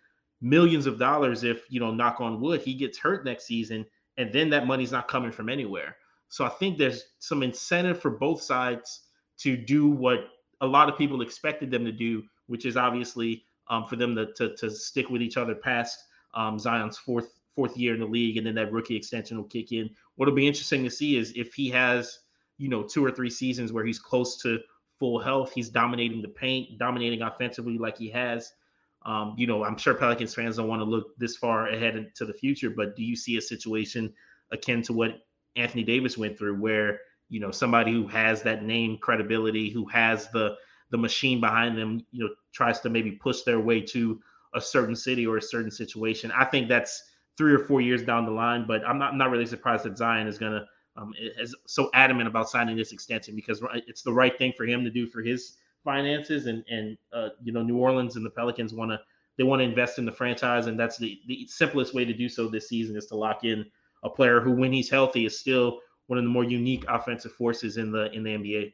millions 0.41 0.87
of 0.87 1.01
dollars 1.01 1.43
if, 1.43 1.65
you 1.69 1.81
know, 1.81 1.91
knock 1.91 2.21
on 2.21 2.41
wood, 2.41 2.61
he 2.61 2.75
gets 2.75 2.97
hurt 2.97 3.25
next 3.25 3.45
season 3.45 3.85
and 4.17 4.33
then 4.33 4.49
that 4.51 4.69
money's 4.69 4.93
not 4.93 5.09
coming 5.09 5.33
from 5.33 5.49
anywhere. 5.49 5.97
So 6.29 6.45
I 6.45 6.49
think 6.49 6.79
there's 6.79 7.03
some 7.19 7.43
incentive 7.43 8.01
for 8.01 8.11
both 8.11 8.41
sides 8.41 9.01
to 9.39 9.57
do 9.57 9.89
what 9.89 10.29
a 10.61 10.67
lot 10.67 10.89
of 10.89 10.97
people 10.97 11.23
expected 11.23 11.73
them 11.73 11.85
to 11.85 11.93
do, 11.93 12.23
which 12.47 12.67
is 12.67 12.77
obviously 12.77 13.43
um, 13.69 13.85
for 13.87 13.97
them 13.97 14.15
to, 14.15 14.33
to, 14.35 14.55
to 14.57 14.71
stick 14.71 15.11
with 15.11 15.23
each 15.23 15.37
other 15.37 15.57
past 15.57 15.99
um, 16.35 16.59
Zion's 16.59 16.99
fourth 16.99 17.41
fourth 17.55 17.77
year 17.77 17.95
in 17.95 18.01
the 18.01 18.07
league, 18.07 18.37
and 18.37 18.47
then 18.47 18.55
that 18.55 18.73
rookie 18.73 18.97
extension 18.97 19.37
will 19.37 19.45
kick 19.45 19.73
in. 19.73 19.91
What'll 20.17 20.35
be 20.35 20.47
interesting 20.47 20.85
to 20.85 20.91
see 20.91 21.17
is 21.17 21.33
if 21.37 21.55
he 21.55 21.69
has 21.71 22.21
you 22.59 22.69
know 22.69 22.83
two 22.83 23.05
or 23.05 23.11
three 23.11 23.31
seasons 23.31 23.73
where 23.73 23.85
he's 23.85 23.99
close 23.99 24.41
to 24.43 24.61
full 24.99 25.19
health, 25.19 25.53
he's 25.55 25.71
dominating 25.71 26.23
the 26.23 26.29
paint, 26.29 26.79
dominating 26.79 27.23
offensively 27.23 27.79
like 27.79 27.97
he 27.97 28.11
has. 28.11 28.53
Um, 29.07 29.35
you 29.39 29.47
know, 29.47 29.65
I'm 29.65 29.79
sure 29.79 29.95
Pelicans 29.95 30.35
fans 30.35 30.57
don't 30.59 30.69
want 30.69 30.81
to 30.81 30.85
look 30.85 31.17
this 31.17 31.37
far 31.37 31.69
ahead 31.69 31.97
into 31.97 32.27
the 32.27 32.35
future, 32.35 32.69
but 32.69 32.97
do 32.97 33.03
you 33.03 33.17
see 33.17 33.39
a 33.39 33.41
situation 33.41 34.13
akin 34.53 34.83
to 34.83 34.93
what 34.93 35.21
Anthony 35.57 35.83
Davis 35.83 36.19
went 36.19 36.39
through, 36.39 36.61
where 36.61 37.01
you 37.29 37.41
know 37.41 37.51
somebody 37.51 37.93
who 37.93 38.07
has 38.09 38.43
that 38.43 38.63
name 38.63 38.99
credibility, 38.99 39.71
who 39.71 39.87
has 39.87 40.29
the 40.31 40.57
the 40.91 40.99
machine 40.99 41.41
behind 41.41 41.79
them, 41.79 42.05
you 42.11 42.25
know, 42.25 42.31
tries 42.53 42.81
to 42.81 42.91
maybe 42.91 43.13
push 43.13 43.43
their 43.43 43.61
way 43.61 43.81
to 43.81 44.21
a 44.55 44.61
certain 44.61 44.97
city 44.97 45.27
or 45.27 45.37
a 45.37 45.43
certain 45.43 45.71
situation. 45.71 46.33
I 46.33 46.45
think 46.45 46.69
that's 46.69 47.03
three 47.37 47.55
or 47.55 47.59
four 47.59 47.81
years 47.81 48.03
down 48.03 48.27
the 48.27 48.33
line, 48.33 48.67
but 48.67 48.87
I'm 48.87 48.99
not 48.99 49.13
I'm 49.13 49.19
not 49.19 49.31
really 49.31 49.47
surprised 49.47 49.85
that 49.85 49.97
Zion 49.97 50.27
is 50.27 50.39
going 50.39 50.53
to 50.53 50.67
um, 50.97 51.13
is 51.19 51.55
so 51.67 51.91
adamant 51.95 52.29
about 52.29 52.49
signing 52.49 52.77
this 52.77 52.93
extension 52.93 53.35
because 53.35 53.63
it's 53.87 54.03
the 54.03 54.13
right 54.13 54.37
thing 54.37 54.53
for 54.57 54.65
him 54.65 54.85
to 54.85 54.91
do 54.91 55.07
for 55.07 55.23
his 55.23 55.57
finances, 55.85 56.47
and 56.47 56.65
and 56.69 56.99
uh, 57.13 57.29
you 57.43 57.53
know 57.53 57.63
New 57.63 57.79
Orleans 57.79 58.17
and 58.17 58.25
the 58.25 58.31
Pelicans 58.31 58.75
want 58.75 58.91
to 58.91 59.01
they 59.39 59.45
want 59.45 59.61
to 59.61 59.65
invest 59.65 59.99
in 59.99 60.05
the 60.05 60.13
franchise, 60.13 60.67
and 60.67 60.79
that's 60.79 60.99
the 60.99 61.21
the 61.27 61.47
simplest 61.47 61.95
way 61.95 62.05
to 62.05 62.13
do 62.13 62.29
so 62.29 62.49
this 62.49 62.69
season 62.69 62.97
is 62.97 63.07
to 63.07 63.17
lock 63.17 63.45
in 63.45 63.65
a 64.03 64.11
player 64.11 64.41
who, 64.41 64.53
when 64.53 64.73
he's 64.73 64.91
healthy, 64.91 65.27
is 65.27 65.39
still 65.39 65.81
one 66.07 66.19
of 66.19 66.25
the 66.25 66.31
more 66.31 66.45
unique 66.45 66.85
offensive 66.89 67.33
forces 67.33 67.77
in 67.77 67.93
the 67.93 68.13
in 68.13 68.23
the 68.23 68.31
NBA. 68.31 68.73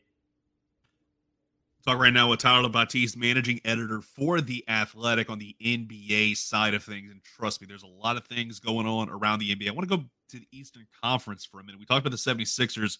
Talk 1.86 2.00
right 2.00 2.12
now 2.12 2.30
with 2.30 2.40
Tyler 2.40 2.68
Batiste, 2.68 3.16
managing 3.16 3.60
editor 3.64 4.00
for 4.00 4.40
The 4.40 4.64
Athletic 4.66 5.30
on 5.30 5.38
the 5.38 5.54
NBA 5.64 6.36
side 6.36 6.74
of 6.74 6.82
things. 6.82 7.12
And 7.12 7.22
trust 7.22 7.60
me, 7.60 7.68
there's 7.68 7.84
a 7.84 7.86
lot 7.86 8.16
of 8.16 8.24
things 8.24 8.58
going 8.58 8.88
on 8.88 9.08
around 9.08 9.38
the 9.38 9.54
NBA. 9.54 9.68
I 9.68 9.70
want 9.70 9.88
to 9.88 9.96
go 9.96 10.02
to 10.30 10.36
the 10.40 10.48
Eastern 10.50 10.88
Conference 11.00 11.44
for 11.44 11.60
a 11.60 11.62
minute. 11.62 11.78
We 11.78 11.86
talked 11.86 12.04
about 12.04 12.10
the 12.10 12.16
76ers, 12.16 12.98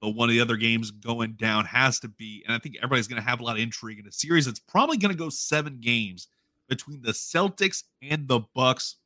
but 0.00 0.10
one 0.10 0.28
of 0.28 0.34
the 0.34 0.40
other 0.40 0.54
games 0.54 0.92
going 0.92 1.32
down 1.32 1.64
has 1.64 1.98
to 1.98 2.08
be, 2.08 2.44
and 2.46 2.54
I 2.54 2.60
think 2.60 2.76
everybody's 2.76 3.08
going 3.08 3.20
to 3.20 3.28
have 3.28 3.40
a 3.40 3.42
lot 3.42 3.56
of 3.56 3.60
intrigue 3.60 3.98
in 3.98 4.06
a 4.06 4.12
series 4.12 4.46
that's 4.46 4.60
probably 4.60 4.98
going 4.98 5.12
to 5.12 5.18
go 5.18 5.30
seven 5.30 5.78
games 5.80 6.28
between 6.68 7.02
the 7.02 7.10
Celtics 7.10 7.82
and 8.02 8.28
the 8.28 8.42
Bucks 8.54 8.98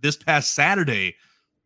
this 0.00 0.16
past 0.16 0.54
Saturday. 0.54 1.16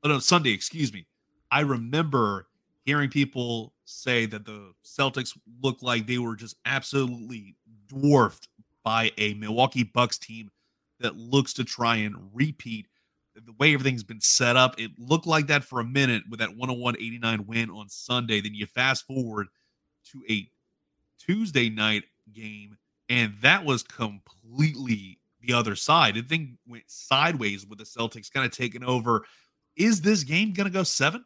Oh, 0.03 0.09
no, 0.09 0.19
Sunday, 0.19 0.53
excuse 0.53 0.91
me. 0.91 1.07
I 1.51 1.61
remember 1.61 2.47
hearing 2.87 3.11
people 3.11 3.75
say 3.91 4.27
that 4.27 4.45
the 4.45 4.73
Celtics 4.85 5.37
looked 5.63 5.83
like 5.83 6.07
they 6.07 6.19
were 6.19 6.37
just 6.37 6.57
absolutely 6.65 7.57
dwarfed 7.89 8.49
by 8.85 9.13
a 9.19 9.35
Milwaukee 9.35 9.83
Bucks 9.83 10.19
team 10.19 10.51
that 11.01 11.17
looks 11.17 11.53
to 11.55 11.65
try 11.65 11.97
and 11.97 12.17
repeat 12.33 12.87
the 13.35 13.53
way 13.59 13.73
everything's 13.73 14.05
been 14.05 14.21
set 14.21 14.57
up. 14.57 14.79
It 14.79 14.93
looked 14.99 15.27
like 15.27 15.47
that 15.47 15.65
for 15.65 15.81
a 15.81 15.85
minute 15.85 16.25
with 16.29 16.41
that 16.41 16.57
101 16.57 16.97
89 16.97 17.47
win 17.47 17.71
on 17.71 17.89
Sunday. 17.89 18.41
Then 18.41 18.55
you 18.55 18.67
fast 18.67 19.07
forward 19.07 19.49
to 20.13 20.23
a 20.29 20.49
Tuesday 21.19 21.71
night 21.71 22.05
game, 22.33 22.77
and 23.09 23.35
that 23.41 23.65
was 23.65 23.83
completely 23.83 25.19
the 25.41 25.55
other 25.55 25.77
side. 25.77 26.15
The 26.15 26.23
thing 26.23 26.59
went 26.67 26.85
sideways 26.87 27.67
with 27.67 27.79
the 27.79 27.85
Celtics 27.85 28.33
kind 28.33 28.45
of 28.45 28.53
taking 28.53 28.85
over. 28.85 29.25
Is 29.77 30.03
this 30.03 30.25
game 30.25 30.53
going 30.53 30.67
to 30.67 30.73
go 30.73 30.83
seven? 30.83 31.25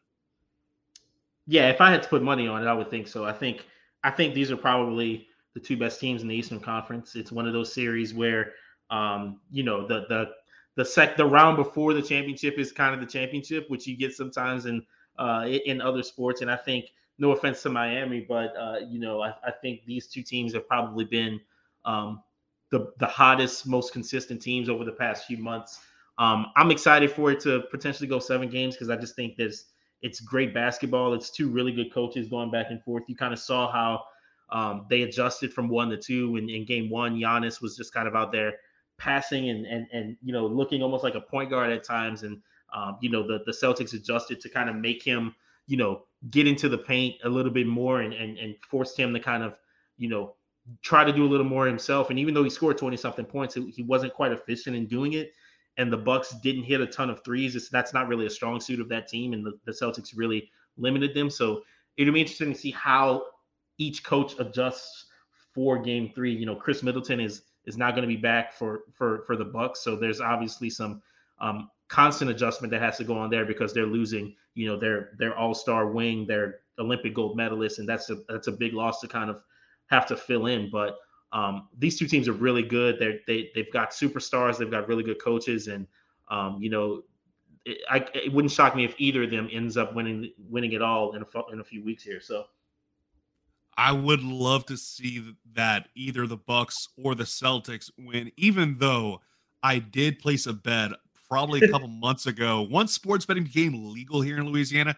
Yeah, 1.47 1.69
if 1.69 1.81
I 1.81 1.91
had 1.91 2.03
to 2.03 2.09
put 2.09 2.23
money 2.23 2.49
on 2.49 2.63
it, 2.63 2.67
I 2.67 2.73
would 2.73 2.91
think 2.91 3.07
so. 3.09 3.25
I 3.25 3.33
think 3.33 3.67
I 4.03 4.11
think 4.11 4.35
these 4.35 4.51
are 4.51 4.57
probably 4.57 5.29
the 5.55 5.61
two 5.61 5.77
best 5.77 6.01
teams 6.01 6.23
in 6.23 6.29
the 6.29 6.35
Eastern 6.35 6.61
Conference. 6.61 7.15
It's 7.17 7.33
one 7.33 7.47
of 7.47 7.53
those 7.53 7.73
series 7.73 8.15
where 8.15 8.53
um, 8.91 9.41
you 9.51 9.63
know, 9.63 9.87
the 9.87 10.07
the 10.09 10.31
the 10.77 10.85
sec 10.85 11.17
the 11.17 11.25
round 11.25 11.57
before 11.57 11.93
the 11.95 12.03
championship 12.03 12.59
is 12.59 12.73
kind 12.73 12.95
of 12.95 13.01
the 13.01 13.07
championship, 13.07 13.69
which 13.69 13.87
you 13.87 13.97
get 13.97 14.15
sometimes 14.15 14.67
in 14.67 14.83
uh 15.19 15.47
in 15.67 15.81
other 15.81 16.03
sports. 16.03 16.41
And 16.41 16.51
I 16.51 16.57
think 16.57 16.87
no 17.19 17.31
offense 17.33 17.63
to 17.63 17.71
Miami, 17.71 18.21
but 18.29 18.55
uh, 18.57 18.79
you 18.89 18.99
know, 18.99 19.23
I, 19.23 19.35
I 19.47 19.53
think 19.63 19.85
these 19.87 20.09
two 20.09 20.23
teams 20.23 20.55
have 20.55 20.67
probably 20.67 21.05
been 21.05 21.41
um 21.85 22.23
the 22.71 22.93
the 22.99 23.07
hottest, 23.07 23.67
most 23.67 23.93
consistent 23.93 24.41
teams 24.41 24.69
over 24.69 24.85
the 24.85 24.93
past 24.93 25.27
few 25.27 25.39
months. 25.39 25.81
Um, 26.19 26.47
I'm 26.57 26.71
excited 26.71 27.11
for 27.11 27.31
it 27.33 27.41
to 27.41 27.65
potentially 27.71 28.09
go 28.09 28.19
seven 28.19 28.49
games 28.49 28.75
because 28.75 28.89
I 28.91 28.97
just 28.97 29.15
think 29.17 29.37
there's 29.37 29.67
it's 30.05 30.21
great 30.21 30.53
basketball. 30.53 31.15
It's 31.15 31.31
two 31.31 31.49
really 31.49 31.73
good 31.73 31.91
coaches 31.91 32.29
going 32.29 32.51
back 32.51 32.67
and 32.69 32.81
forth. 32.85 33.05
You 33.09 33.17
kind 33.17 33.33
of 33.33 33.39
saw 33.39 33.73
how 33.73 34.05
um, 34.51 34.85
they 34.91 35.01
adjusted 35.03 35.51
from 35.51 35.67
one 35.71 35.89
to 35.89 35.97
two. 35.97 36.37
In, 36.37 36.51
in 36.51 36.67
game 36.67 36.91
one, 36.91 37.17
Giannis 37.19 37.63
was 37.63 37.75
just 37.75 37.95
kind 37.95 38.07
of 38.07 38.15
out 38.15 38.31
there 38.31 38.53
passing 38.99 39.49
and 39.49 39.67
and 39.67 39.87
and 39.95 40.17
you 40.23 40.33
know 40.33 40.47
looking 40.47 40.83
almost 40.83 41.05
like 41.05 41.15
a 41.15 41.23
point 41.23 41.49
guard 41.49 41.73
at 41.73 41.83
times. 41.83 42.23
And 42.23 42.43
um, 42.75 42.99
you 43.01 43.09
know 43.09 43.27
the 43.27 43.43
the 43.47 43.53
Celtics 43.53 43.95
adjusted 43.95 44.43
to 44.43 44.51
kind 44.51 44.69
of 44.69 44.77
make 44.77 45.03
him 45.03 45.35
you 45.67 45.79
know 45.79 46.03
get 46.31 46.47
into 46.47 46.69
the 46.69 46.79
paint 46.79 47.17
a 47.25 47.29
little 47.29 47.51
bit 47.51 47.67
more 47.67 48.03
and 48.03 48.13
and, 48.13 48.37
and 48.37 48.55
forced 48.71 48.99
him 48.99 49.15
to 49.15 49.21
kind 49.21 49.43
of 49.43 49.57
you 49.97 50.11
know 50.11 50.35
try 50.83 51.03
to 51.03 51.15
do 51.15 51.25
a 51.25 51.31
little 51.31 51.47
more 51.47 51.67
himself. 51.67 52.11
And 52.11 52.19
even 52.19 52.35
though 52.35 52.45
he 52.45 52.51
scored 52.51 52.77
20 52.77 52.95
something 52.99 53.25
points, 53.25 53.55
he 53.55 53.83
wasn't 53.83 54.13
quite 54.13 54.33
efficient 54.33 54.77
in 54.77 54.87
doing 54.87 55.15
it 55.15 55.33
and 55.77 55.93
the 55.93 55.97
Bucks 55.97 56.31
didn't 56.43 56.65
hit 56.65 56.81
a 56.81 56.87
ton 56.87 57.11
of 57.11 57.25
threes. 57.25 57.57
It's, 57.57 57.69
that's 57.69 57.93
not 57.93 58.09
really 58.09 58.27
a 58.27 58.31
strong 58.31 58.61
suit 58.61 58.81
of 58.81 58.89
that 58.91 59.09
team, 59.09 59.33
and 59.33 59.45
the, 59.45 59.59
the 59.65 59.73
Celtics 59.73 60.13
really 60.17 60.51
limited 60.77 61.15
them. 61.15 61.31
So 61.31 61.63
it'll 61.97 62.15
be 62.15 62.21
interesting 62.21 62.53
to 62.53 62.59
see 62.59 62.71
how 62.71 63.25
each 63.79 64.05
coach 64.05 64.35
adjusts 64.39 65.07
for 65.53 65.79
Game 65.79 66.11
Three. 66.15 66.33
You 66.33 66.47
know, 66.47 66.57
Khris 66.57 66.83
Middleton 66.83 67.21
is 67.21 67.43
is 67.67 67.77
not 67.77 67.95
going 67.95 68.03
to 68.03 68.15
be 68.15 68.21
back 68.21 68.53
for 68.53 68.83
for 68.93 69.25
for 69.27 69.37
the 69.37 69.45
Bucks, 69.45 69.81
so 69.81 69.97
there's 69.97 70.21
obviously 70.21 70.71
some 70.71 71.03
um, 71.41 71.71
constant 71.89 72.31
adjustment 72.31 72.71
that 72.71 72.81
has 72.81 72.97
to 72.99 73.05
go 73.05 73.17
on 73.17 73.31
there 73.31 73.45
because 73.45 73.73
they're 73.73 73.87
losing. 73.87 74.35
You 74.55 74.69
know, 74.69 74.79
their 74.79 75.11
their 75.19 75.37
All 75.37 75.55
Star 75.55 75.89
wing, 75.89 76.27
their 76.27 76.61
Olympic 76.79 77.15
gold 77.15 77.37
medalist, 77.37 77.79
and 77.79 77.89
that's 77.89 78.11
a 78.11 78.17
that's 78.29 78.47
a 78.47 78.53
big 78.53 78.73
loss 78.75 79.01
to 79.01 79.09
kind 79.09 79.31
of 79.31 79.43
have 79.87 80.07
to 80.07 80.17
fill 80.17 80.47
in. 80.47 80.71
But 80.71 80.97
um, 81.35 81.69
these 81.77 81.99
two 81.99 82.07
teams 82.07 82.29
are 82.29 82.33
really 82.33 82.63
good. 82.63 82.99
They're, 82.99 83.19
they 83.27 83.51
they've 83.55 83.71
got 83.73 83.91
superstars. 83.91 84.57
They've 84.57 84.71
got 84.71 84.89
really 84.89 85.03
good 85.03 85.21
coaches, 85.21 85.67
and 85.67 85.87
um, 86.31 86.63
you 86.63 86.71
know, 86.71 87.03
it, 87.67 87.79
I, 87.91 88.07
it 88.15 88.33
wouldn't 88.33 88.53
shock 88.53 88.77
me 88.77 88.85
if 88.85 88.95
either 88.99 89.25
of 89.25 89.31
them 89.31 89.49
ends 89.53 89.77
up 89.77 89.95
winning 89.95 90.33
winning 90.49 90.73
it 90.73 90.81
all 90.81 91.15
in 91.15 91.23
a 91.23 91.53
in 91.53 91.61
a 91.61 91.65
few 91.65 91.85
weeks 91.85 92.03
here. 92.03 92.21
So. 92.21 92.45
I 93.77 93.91
would 93.91 94.23
love 94.23 94.67
to 94.67 94.77
see 94.77 95.35
that 95.55 95.89
either 95.97 96.29
the 96.29 96.37
Bucks 96.37 96.91
or 96.97 97.17
the 97.17 97.25
Celtics 97.25 97.91
win, 97.99 98.31
even 98.37 98.77
though 98.79 99.21
I 99.65 99.81
did 99.81 100.21
place 100.21 100.47
a 100.47 100.53
bet 100.53 100.93
probably 101.29 101.61
a 101.61 101.69
couple 101.73 101.89
months 101.89 102.27
ago. 102.27 102.63
Once 102.71 102.93
sports 102.93 103.27
betting 103.27 103.43
became 103.43 103.93
legal 103.93 104.21
here 104.21 104.39
in 104.39 104.47
Louisiana, 104.47 104.97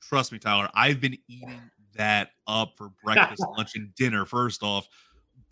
trust 0.00 0.30
me, 0.30 0.38
Tyler, 0.38 0.68
I've 0.72 1.00
been 1.00 1.18
eating 1.26 1.60
that 1.96 2.30
up 2.46 2.74
for 2.76 2.90
breakfast, 3.02 3.42
lunch, 3.56 3.74
and 3.74 3.92
dinner. 3.96 4.24
First 4.24 4.62
off, 4.62 4.86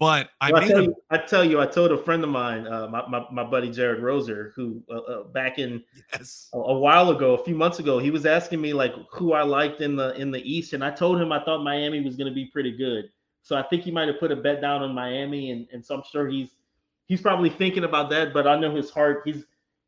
but 0.00 0.30
I, 0.40 0.50
well, 0.50 0.62
I 0.62 0.66
tell, 0.66 0.83
you, 0.83 0.97
I 1.11 1.19
tell 1.19 1.45
you, 1.45 1.61
I 1.61 1.66
told 1.66 1.92
a 1.92 1.99
friend 1.99 2.25
of 2.25 2.30
mine, 2.30 2.66
uh, 2.66 2.88
my, 2.88 3.07
my, 3.07 3.26
my 3.30 3.45
buddy 3.45 3.71
Jared 3.71 4.02
Roser, 4.02 4.50
who 4.54 4.83
uh, 4.90 4.97
uh, 4.97 5.25
back 5.25 5.59
in 5.59 5.85
yes. 6.11 6.49
a, 6.54 6.59
a, 6.59 6.78
while 6.78 7.11
ago, 7.11 7.35
a 7.35 7.45
few 7.45 7.54
months 7.54 7.80
ago, 7.80 7.99
he 7.99 8.11
was 8.11 8.25
asking 8.25 8.62
me 8.62 8.73
like 8.73 8.95
who 9.12 9.35
I 9.35 9.42
liked 9.42 9.83
in 9.83 9.97
the 9.97 10.14
in 10.19 10.30
the 10.30 10.40
East, 10.50 10.73
and 10.73 10.83
I 10.83 10.90
told 10.90 11.21
him 11.21 11.33
I 11.33 11.45
thought 11.45 11.62
Miami 11.62 12.02
was 12.02 12.16
going 12.16 12.28
to 12.28 12.35
be 12.35 12.47
pretty 12.47 12.75
good. 12.75 13.11
So 13.42 13.57
I 13.57 13.62
think 13.64 13.83
he 13.83 13.90
might 13.90 14.09
have 14.09 14.19
put 14.19 14.33
a 14.33 14.37
bet 14.37 14.62
down 14.62 14.83
on 14.83 14.95
Miami, 14.95 15.50
and, 15.50 15.69
and 15.71 15.85
so 15.85 15.97
I'm 15.97 16.02
sure 16.11 16.26
he's 16.28 16.57
he's 17.04 17.21
probably 17.21 17.50
thinking 17.50 17.85
about 17.85 18.09
that. 18.09 18.33
But 18.33 18.47
I 18.47 18.59
know 18.59 18.75
his 18.75 18.88
heart. 18.88 19.21
He's 19.26 19.45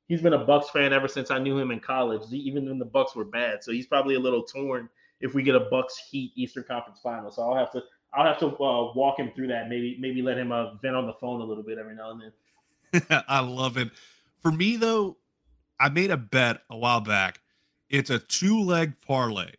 he's 0.09 0.21
been 0.21 0.35
a 0.35 0.45
Bucks 0.45 0.69
fan 0.69 0.93
ever 0.93 1.09
since 1.09 1.31
I 1.31 1.39
knew 1.39 1.59
him 1.59 1.71
in 1.71 1.81
college, 1.81 2.31
even 2.31 2.67
when 2.69 2.79
the 2.79 2.85
Bucks 2.85 3.17
were 3.17 3.25
bad. 3.25 3.65
So 3.65 3.73
he's 3.73 3.87
probably 3.87 4.17
a 4.17 4.21
little 4.21 4.43
torn 4.43 4.91
if 5.23 5.33
we 5.33 5.43
get 5.43 5.55
a 5.55 5.69
Bucks 5.71 5.97
Heat 6.11 6.33
Eastern 6.35 6.65
Conference 6.65 7.01
Final. 7.03 7.31
So 7.31 7.43
I'll 7.43 7.57
have 7.57 7.73
to 7.73 7.83
I'll 8.15 8.27
have 8.27 8.39
to 8.41 8.47
uh, 8.47 8.93
walk 8.93 9.19
him 9.19 9.33
through 9.35 9.49
that. 9.49 9.69
Maybe 9.69 9.97
maybe 9.99 10.23
let 10.23 10.37
him 10.37 10.53
uh, 10.53 10.75
vent 10.75 10.97
on 10.97 11.07
the 11.07 11.15
phone 11.15 11.41
a 11.41 11.45
little 11.45 11.63
bit 11.63 11.79
every 11.79 11.95
now 11.95 12.11
and 12.11 12.23
then. 12.23 13.23
I 13.29 13.41
love 13.41 13.77
it. 13.77 13.91
For 14.41 14.53
me 14.53 14.77
though, 14.77 15.17
I 15.81 15.89
made 15.89 16.11
a 16.11 16.17
bet 16.17 16.63
a 16.71 16.77
while 16.77 17.01
back. 17.01 17.41
It's 17.89 18.11
a 18.11 18.19
two 18.19 18.61
leg 18.61 18.95
parlay. 19.07 19.53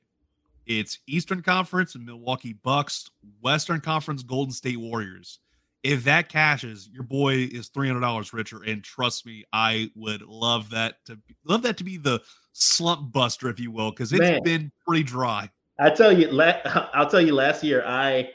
It's 0.65 0.99
Eastern 1.07 1.41
Conference 1.41 1.95
and 1.95 2.05
Milwaukee 2.05 2.53
Bucks, 2.53 3.09
Western 3.41 3.81
Conference 3.81 4.23
Golden 4.23 4.53
State 4.53 4.79
Warriors. 4.79 5.39
If 5.83 6.05
that 6.05 6.29
cashes, 6.29 6.87
your 6.87 7.03
boy 7.03 7.49
is 7.51 7.67
three 7.67 7.87
hundred 7.87 8.01
dollars 8.01 8.31
richer, 8.31 8.63
and 8.63 8.81
trust 8.83 9.25
me, 9.25 9.43
I 9.51 9.91
would 9.95 10.21
love 10.21 10.69
that 10.69 11.03
to 11.05 11.19
love 11.43 11.63
that 11.63 11.77
to 11.77 11.83
be 11.83 11.97
the 11.97 12.21
slump 12.53 13.11
buster, 13.11 13.49
if 13.49 13.59
you 13.59 13.71
will, 13.71 13.91
because 13.91 14.13
it's 14.13 14.21
Man, 14.21 14.43
been 14.43 14.71
pretty 14.87 15.03
dry. 15.03 15.49
I 15.79 15.89
tell 15.89 16.17
you, 16.17 16.29
I'll 16.93 17.09
tell 17.09 17.19
you. 17.19 17.33
Last 17.33 17.63
year, 17.63 17.83
I 17.85 18.29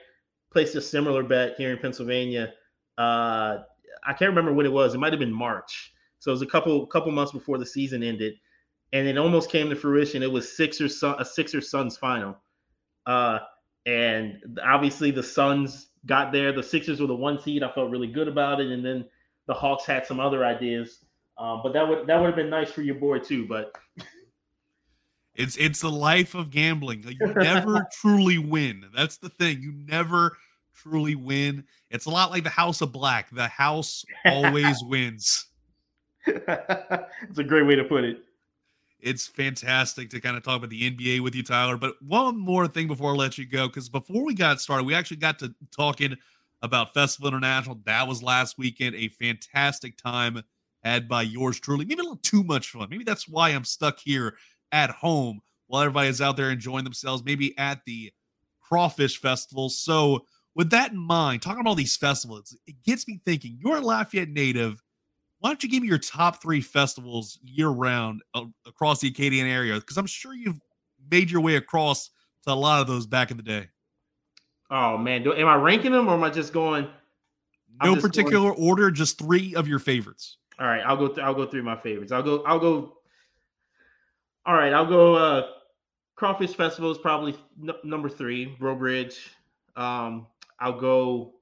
placed 0.50 0.74
a 0.74 0.80
similar 0.80 1.22
bet 1.22 1.54
here 1.56 1.72
in 1.72 1.78
Pennsylvania. 1.78 2.52
Uh, 2.96 3.58
I 4.04 4.12
can't 4.12 4.30
remember 4.30 4.52
when 4.52 4.66
it 4.66 4.72
was. 4.72 4.94
It 4.94 4.98
might 4.98 5.12
have 5.12 5.20
been 5.20 5.32
March. 5.32 5.92
So 6.18 6.30
it 6.30 6.34
was 6.34 6.42
a 6.42 6.46
couple 6.46 6.86
couple 6.86 7.12
months 7.12 7.32
before 7.32 7.58
the 7.58 7.66
season 7.66 8.02
ended, 8.02 8.34
and 8.92 9.06
it 9.06 9.18
almost 9.18 9.50
came 9.50 9.70
to 9.70 9.76
fruition. 9.76 10.22
It 10.22 10.32
was 10.32 10.56
Sixers 10.56 11.02
a 11.02 11.24
Sixers 11.24 11.70
Suns 11.70 11.96
final, 11.96 12.36
uh, 13.06 13.38
and 13.86 14.58
obviously 14.64 15.10
the 15.10 15.22
Suns 15.22 15.88
got 16.06 16.32
there. 16.32 16.52
The 16.52 16.62
Sixers 16.62 17.00
were 17.00 17.06
the 17.06 17.14
one 17.14 17.40
seed. 17.40 17.62
I 17.62 17.70
felt 17.70 17.90
really 17.90 18.08
good 18.08 18.26
about 18.26 18.60
it, 18.60 18.70
and 18.72 18.84
then 18.84 19.04
the 19.46 19.54
Hawks 19.54 19.86
had 19.86 20.06
some 20.06 20.18
other 20.18 20.44
ideas. 20.44 21.04
Um, 21.38 21.60
but 21.62 21.72
that 21.72 21.88
would 21.88 22.06
that 22.08 22.18
would 22.18 22.26
have 22.26 22.36
been 22.36 22.50
nice 22.50 22.70
for 22.70 22.82
your 22.82 22.96
boy 22.96 23.20
too. 23.20 23.46
But 23.46 23.76
It's 25.38 25.56
it's 25.56 25.80
the 25.80 25.90
life 25.90 26.34
of 26.34 26.50
gambling. 26.50 27.04
You 27.06 27.32
never 27.32 27.86
truly 28.00 28.38
win. 28.38 28.84
That's 28.94 29.18
the 29.18 29.28
thing. 29.28 29.62
You 29.62 29.72
never 29.72 30.36
truly 30.74 31.14
win. 31.14 31.64
It's 31.90 32.06
a 32.06 32.10
lot 32.10 32.32
like 32.32 32.42
the 32.42 32.50
House 32.50 32.80
of 32.80 32.90
Black. 32.90 33.30
The 33.30 33.46
house 33.46 34.04
always 34.26 34.82
wins. 34.82 35.46
it's 36.26 37.38
a 37.38 37.44
great 37.44 37.66
way 37.66 37.76
to 37.76 37.84
put 37.84 38.02
it. 38.02 38.18
It's 39.00 39.28
fantastic 39.28 40.10
to 40.10 40.20
kind 40.20 40.36
of 40.36 40.42
talk 40.42 40.56
about 40.56 40.70
the 40.70 40.90
NBA 40.90 41.20
with 41.20 41.36
you, 41.36 41.44
Tyler. 41.44 41.76
But 41.76 41.94
one 42.02 42.36
more 42.36 42.66
thing 42.66 42.88
before 42.88 43.12
I 43.12 43.14
let 43.14 43.38
you 43.38 43.46
go, 43.46 43.68
because 43.68 43.88
before 43.88 44.24
we 44.24 44.34
got 44.34 44.60
started, 44.60 44.86
we 44.86 44.94
actually 44.94 45.18
got 45.18 45.38
to 45.38 45.54
talking 45.74 46.16
about 46.62 46.94
Festival 46.94 47.28
International. 47.28 47.78
That 47.84 48.08
was 48.08 48.24
last 48.24 48.58
weekend. 48.58 48.96
A 48.96 49.06
fantastic 49.08 49.96
time 49.96 50.42
had 50.82 51.08
by 51.08 51.22
yours 51.22 51.60
truly. 51.60 51.84
Maybe 51.84 52.00
a 52.00 52.02
little 52.02 52.16
too 52.16 52.42
much 52.42 52.70
fun. 52.70 52.88
Maybe 52.90 53.04
that's 53.04 53.28
why 53.28 53.50
I'm 53.50 53.64
stuck 53.64 54.00
here 54.00 54.34
at 54.72 54.90
home 54.90 55.40
while 55.66 55.82
everybody 55.82 56.08
is 56.08 56.20
out 56.20 56.36
there 56.36 56.50
enjoying 56.50 56.84
themselves, 56.84 57.24
maybe 57.24 57.56
at 57.58 57.84
the 57.84 58.12
Crawfish 58.60 59.20
Festival. 59.20 59.68
So, 59.68 60.24
with 60.54 60.70
that 60.70 60.92
in 60.92 60.98
mind, 60.98 61.42
talking 61.42 61.60
about 61.60 61.70
all 61.70 61.74
these 61.76 61.96
festivals, 61.96 62.56
it 62.66 62.82
gets 62.82 63.06
me 63.06 63.20
thinking 63.24 63.58
you're 63.60 63.76
a 63.76 63.80
Lafayette 63.80 64.30
native. 64.30 64.82
Why 65.38 65.50
don't 65.50 65.62
you 65.62 65.68
give 65.68 65.82
me 65.82 65.88
your 65.88 65.98
top 65.98 66.42
three 66.42 66.60
festivals 66.60 67.38
year 67.44 67.68
round 67.68 68.22
uh, 68.34 68.46
across 68.66 69.00
the 69.00 69.10
Acadiana 69.12 69.50
area? 69.50 69.74
Because 69.76 69.96
I'm 69.96 70.06
sure 70.06 70.34
you've 70.34 70.60
made 71.10 71.30
your 71.30 71.40
way 71.40 71.54
across 71.54 72.10
to 72.44 72.52
a 72.52 72.54
lot 72.54 72.80
of 72.80 72.88
those 72.88 73.06
back 73.06 73.30
in 73.30 73.36
the 73.36 73.42
day. 73.42 73.68
Oh 74.70 74.98
man, 74.98 75.22
do, 75.22 75.32
am 75.32 75.46
I 75.46 75.54
ranking 75.54 75.92
them 75.92 76.08
or 76.08 76.14
am 76.14 76.24
I 76.24 76.30
just 76.30 76.52
going? 76.52 76.88
No 77.82 77.94
just 77.94 78.06
particular 78.06 78.50
going, 78.50 78.60
order, 78.60 78.90
just 78.90 79.18
three 79.18 79.54
of 79.54 79.68
your 79.68 79.78
favorites. 79.78 80.38
All 80.58 80.66
right, 80.66 80.82
I'll 80.84 80.96
go. 80.96 81.08
Th- 81.08 81.20
I'll 81.20 81.34
go 81.34 81.46
through 81.46 81.62
my 81.62 81.76
favorites. 81.76 82.12
I'll 82.12 82.22
go. 82.22 82.42
I'll 82.44 82.58
go. 82.58 82.97
All 84.48 84.54
right, 84.54 84.72
I'll 84.72 84.86
go. 84.86 85.14
Uh, 85.14 85.46
Crawfish 86.16 86.54
Festival 86.54 86.90
is 86.90 86.96
probably 86.96 87.36
n- 87.62 87.74
number 87.84 88.08
three. 88.08 88.46
Breaux 88.46 88.76
Bridge. 88.76 89.30
Um, 89.76 90.26
I'll 90.58 90.80
go. 90.80 91.34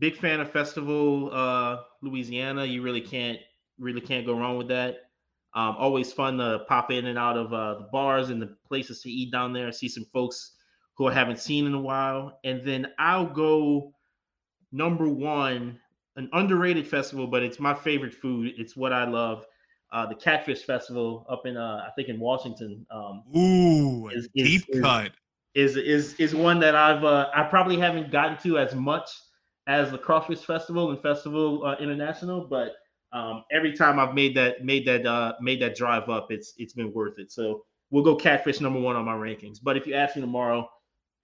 Big 0.00 0.16
fan 0.16 0.40
of 0.40 0.50
Festival 0.50 1.30
uh, 1.32 1.76
Louisiana. 2.02 2.64
You 2.64 2.82
really 2.82 3.02
can't 3.02 3.38
really 3.78 4.00
can't 4.00 4.26
go 4.26 4.36
wrong 4.36 4.58
with 4.58 4.66
that. 4.66 5.10
Um, 5.54 5.76
always 5.78 6.12
fun 6.12 6.38
to 6.38 6.64
pop 6.66 6.90
in 6.90 7.06
and 7.06 7.16
out 7.16 7.36
of 7.36 7.52
uh, 7.52 7.74
the 7.74 7.88
bars 7.92 8.30
and 8.30 8.42
the 8.42 8.56
places 8.66 9.00
to 9.02 9.10
eat 9.10 9.30
down 9.30 9.52
there. 9.52 9.70
See 9.70 9.88
some 9.88 10.04
folks 10.12 10.56
who 10.94 11.06
I 11.06 11.14
haven't 11.14 11.38
seen 11.38 11.66
in 11.66 11.74
a 11.74 11.80
while, 11.80 12.40
and 12.42 12.64
then 12.64 12.88
I'll 12.98 13.32
go 13.32 13.92
number 14.72 15.08
one, 15.08 15.78
an 16.16 16.28
underrated 16.32 16.88
festival, 16.88 17.28
but 17.28 17.44
it's 17.44 17.60
my 17.60 17.74
favorite 17.74 18.12
food. 18.12 18.54
It's 18.58 18.76
what 18.76 18.92
I 18.92 19.04
love. 19.08 19.46
Uh, 19.90 20.06
the 20.06 20.14
Catfish 20.14 20.64
Festival 20.64 21.26
up 21.30 21.46
in 21.46 21.56
uh, 21.56 21.84
I 21.86 21.90
think 21.96 22.08
in 22.08 22.20
Washington. 22.20 22.86
Um, 22.90 23.22
Ooh, 23.36 24.08
is, 24.08 24.28
deep 24.34 24.64
is, 24.68 24.80
cut 24.82 25.12
is 25.54 25.76
is 25.76 26.14
is 26.14 26.34
one 26.34 26.60
that 26.60 26.74
I've 26.74 27.04
uh, 27.04 27.30
I 27.34 27.44
probably 27.44 27.78
haven't 27.78 28.10
gotten 28.10 28.38
to 28.38 28.58
as 28.58 28.74
much 28.74 29.10
as 29.66 29.90
the 29.90 29.98
Crawfish 29.98 30.40
Festival 30.40 30.90
and 30.90 31.00
Festival 31.00 31.64
uh, 31.64 31.76
International, 31.76 32.46
but 32.46 32.76
um, 33.12 33.44
every 33.50 33.76
time 33.76 33.98
I've 33.98 34.14
made 34.14 34.36
that 34.36 34.64
made 34.64 34.86
that 34.86 35.06
uh, 35.06 35.34
made 35.40 35.60
that 35.62 35.74
drive 35.74 36.08
up, 36.08 36.30
it's 36.30 36.54
it's 36.58 36.74
been 36.74 36.92
worth 36.92 37.18
it. 37.18 37.32
So 37.32 37.64
we'll 37.90 38.04
go 38.04 38.14
Catfish 38.14 38.60
number 38.60 38.80
one 38.80 38.96
on 38.96 39.04
my 39.04 39.14
rankings. 39.14 39.58
But 39.62 39.76
if 39.76 39.86
you 39.86 39.94
ask 39.94 40.16
me 40.16 40.22
tomorrow, 40.22 40.68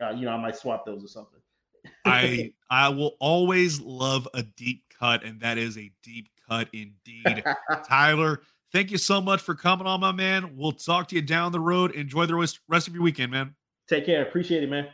uh, 0.03 0.11
you 0.11 0.25
know 0.25 0.33
I 0.33 0.41
might 0.41 0.57
swap 0.57 0.85
those 0.85 1.05
or 1.05 1.09
something. 1.09 1.41
I 2.05 2.53
I 2.71 2.89
will 2.89 3.17
always 3.21 3.81
love 3.81 4.27
a 4.35 4.43
deep 4.43 4.83
cut, 4.99 5.23
and 5.23 5.41
that 5.41 5.59
is 5.59 5.79
a 5.79 5.93
deep 6.03 6.29
cut 6.49 6.69
indeed. 6.73 7.45
Tyler, 7.87 8.41
thank 8.75 8.91
you 8.91 8.99
so 8.99 9.21
much 9.21 9.41
for 9.41 9.55
coming 9.55 9.87
on, 9.87 10.01
my 10.01 10.13
man. 10.13 10.57
We'll 10.57 10.73
talk 10.73 11.09
to 11.09 11.15
you 11.15 11.23
down 11.23 11.53
the 11.53 11.61
road. 11.61 11.93
Enjoy 11.93 12.27
the 12.27 12.35
rest 12.35 12.89
of 12.89 12.93
your 12.93 13.05
weekend, 13.05 13.31
man. 13.31 13.55
Take 13.89 14.05
care. 14.05 14.23
Appreciate 14.23 14.65
it, 14.65 14.69
man. 14.69 14.89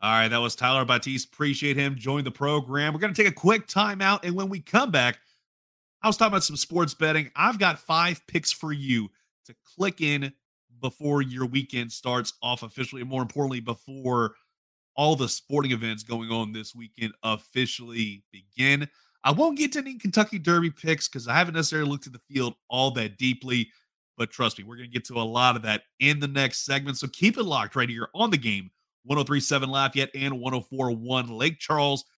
All 0.00 0.10
right, 0.10 0.28
that 0.28 0.38
was 0.38 0.56
Tyler 0.56 0.84
Batiste. 0.84 1.28
Appreciate 1.28 1.76
him. 1.76 1.96
Join 1.96 2.24
the 2.24 2.30
program. 2.30 2.92
We're 2.92 3.00
going 3.00 3.12
to 3.14 3.22
take 3.22 3.30
a 3.30 3.34
quick 3.34 3.66
timeout, 3.66 4.20
and 4.24 4.34
when 4.34 4.48
we 4.48 4.60
come 4.60 4.90
back, 4.90 5.18
I 6.02 6.06
was 6.06 6.16
talking 6.16 6.32
about 6.32 6.44
some 6.44 6.56
sports 6.56 6.94
betting. 6.94 7.30
I've 7.36 7.58
got 7.58 7.78
five 7.78 8.26
picks 8.26 8.52
for 8.52 8.72
you 8.72 9.08
to 9.46 9.54
click 9.76 10.00
in 10.00 10.32
before 10.80 11.22
your 11.22 11.46
weekend 11.46 11.92
starts 11.92 12.34
off 12.42 12.62
officially, 12.62 13.02
and 13.02 13.10
more 13.10 13.22
importantly, 13.22 13.60
before 13.60 14.34
all 14.94 15.14
the 15.14 15.28
sporting 15.28 15.72
events 15.72 16.02
going 16.02 16.30
on 16.30 16.52
this 16.52 16.74
weekend 16.74 17.12
officially 17.22 18.22
begin. 18.32 18.88
I 19.26 19.32
won't 19.32 19.58
get 19.58 19.72
to 19.72 19.80
any 19.80 19.98
Kentucky 19.98 20.38
Derby 20.38 20.70
picks 20.70 21.08
because 21.08 21.26
I 21.26 21.34
haven't 21.34 21.54
necessarily 21.54 21.90
looked 21.90 22.06
at 22.06 22.12
the 22.12 22.20
field 22.20 22.54
all 22.70 22.92
that 22.92 23.18
deeply. 23.18 23.68
But 24.16 24.30
trust 24.30 24.56
me, 24.56 24.62
we're 24.62 24.76
going 24.76 24.88
to 24.88 24.92
get 24.92 25.04
to 25.06 25.14
a 25.14 25.20
lot 25.20 25.56
of 25.56 25.62
that 25.62 25.82
in 25.98 26.20
the 26.20 26.28
next 26.28 26.64
segment. 26.64 26.96
So 26.96 27.08
keep 27.08 27.36
it 27.36 27.42
locked 27.42 27.74
right 27.74 27.88
here 27.88 28.08
on 28.14 28.30
the 28.30 28.38
game 28.38 28.70
1037 29.02 29.68
Lafayette 29.68 30.10
and 30.14 30.40
1041 30.40 31.28
Lake 31.28 31.58
Charles, 31.58 32.04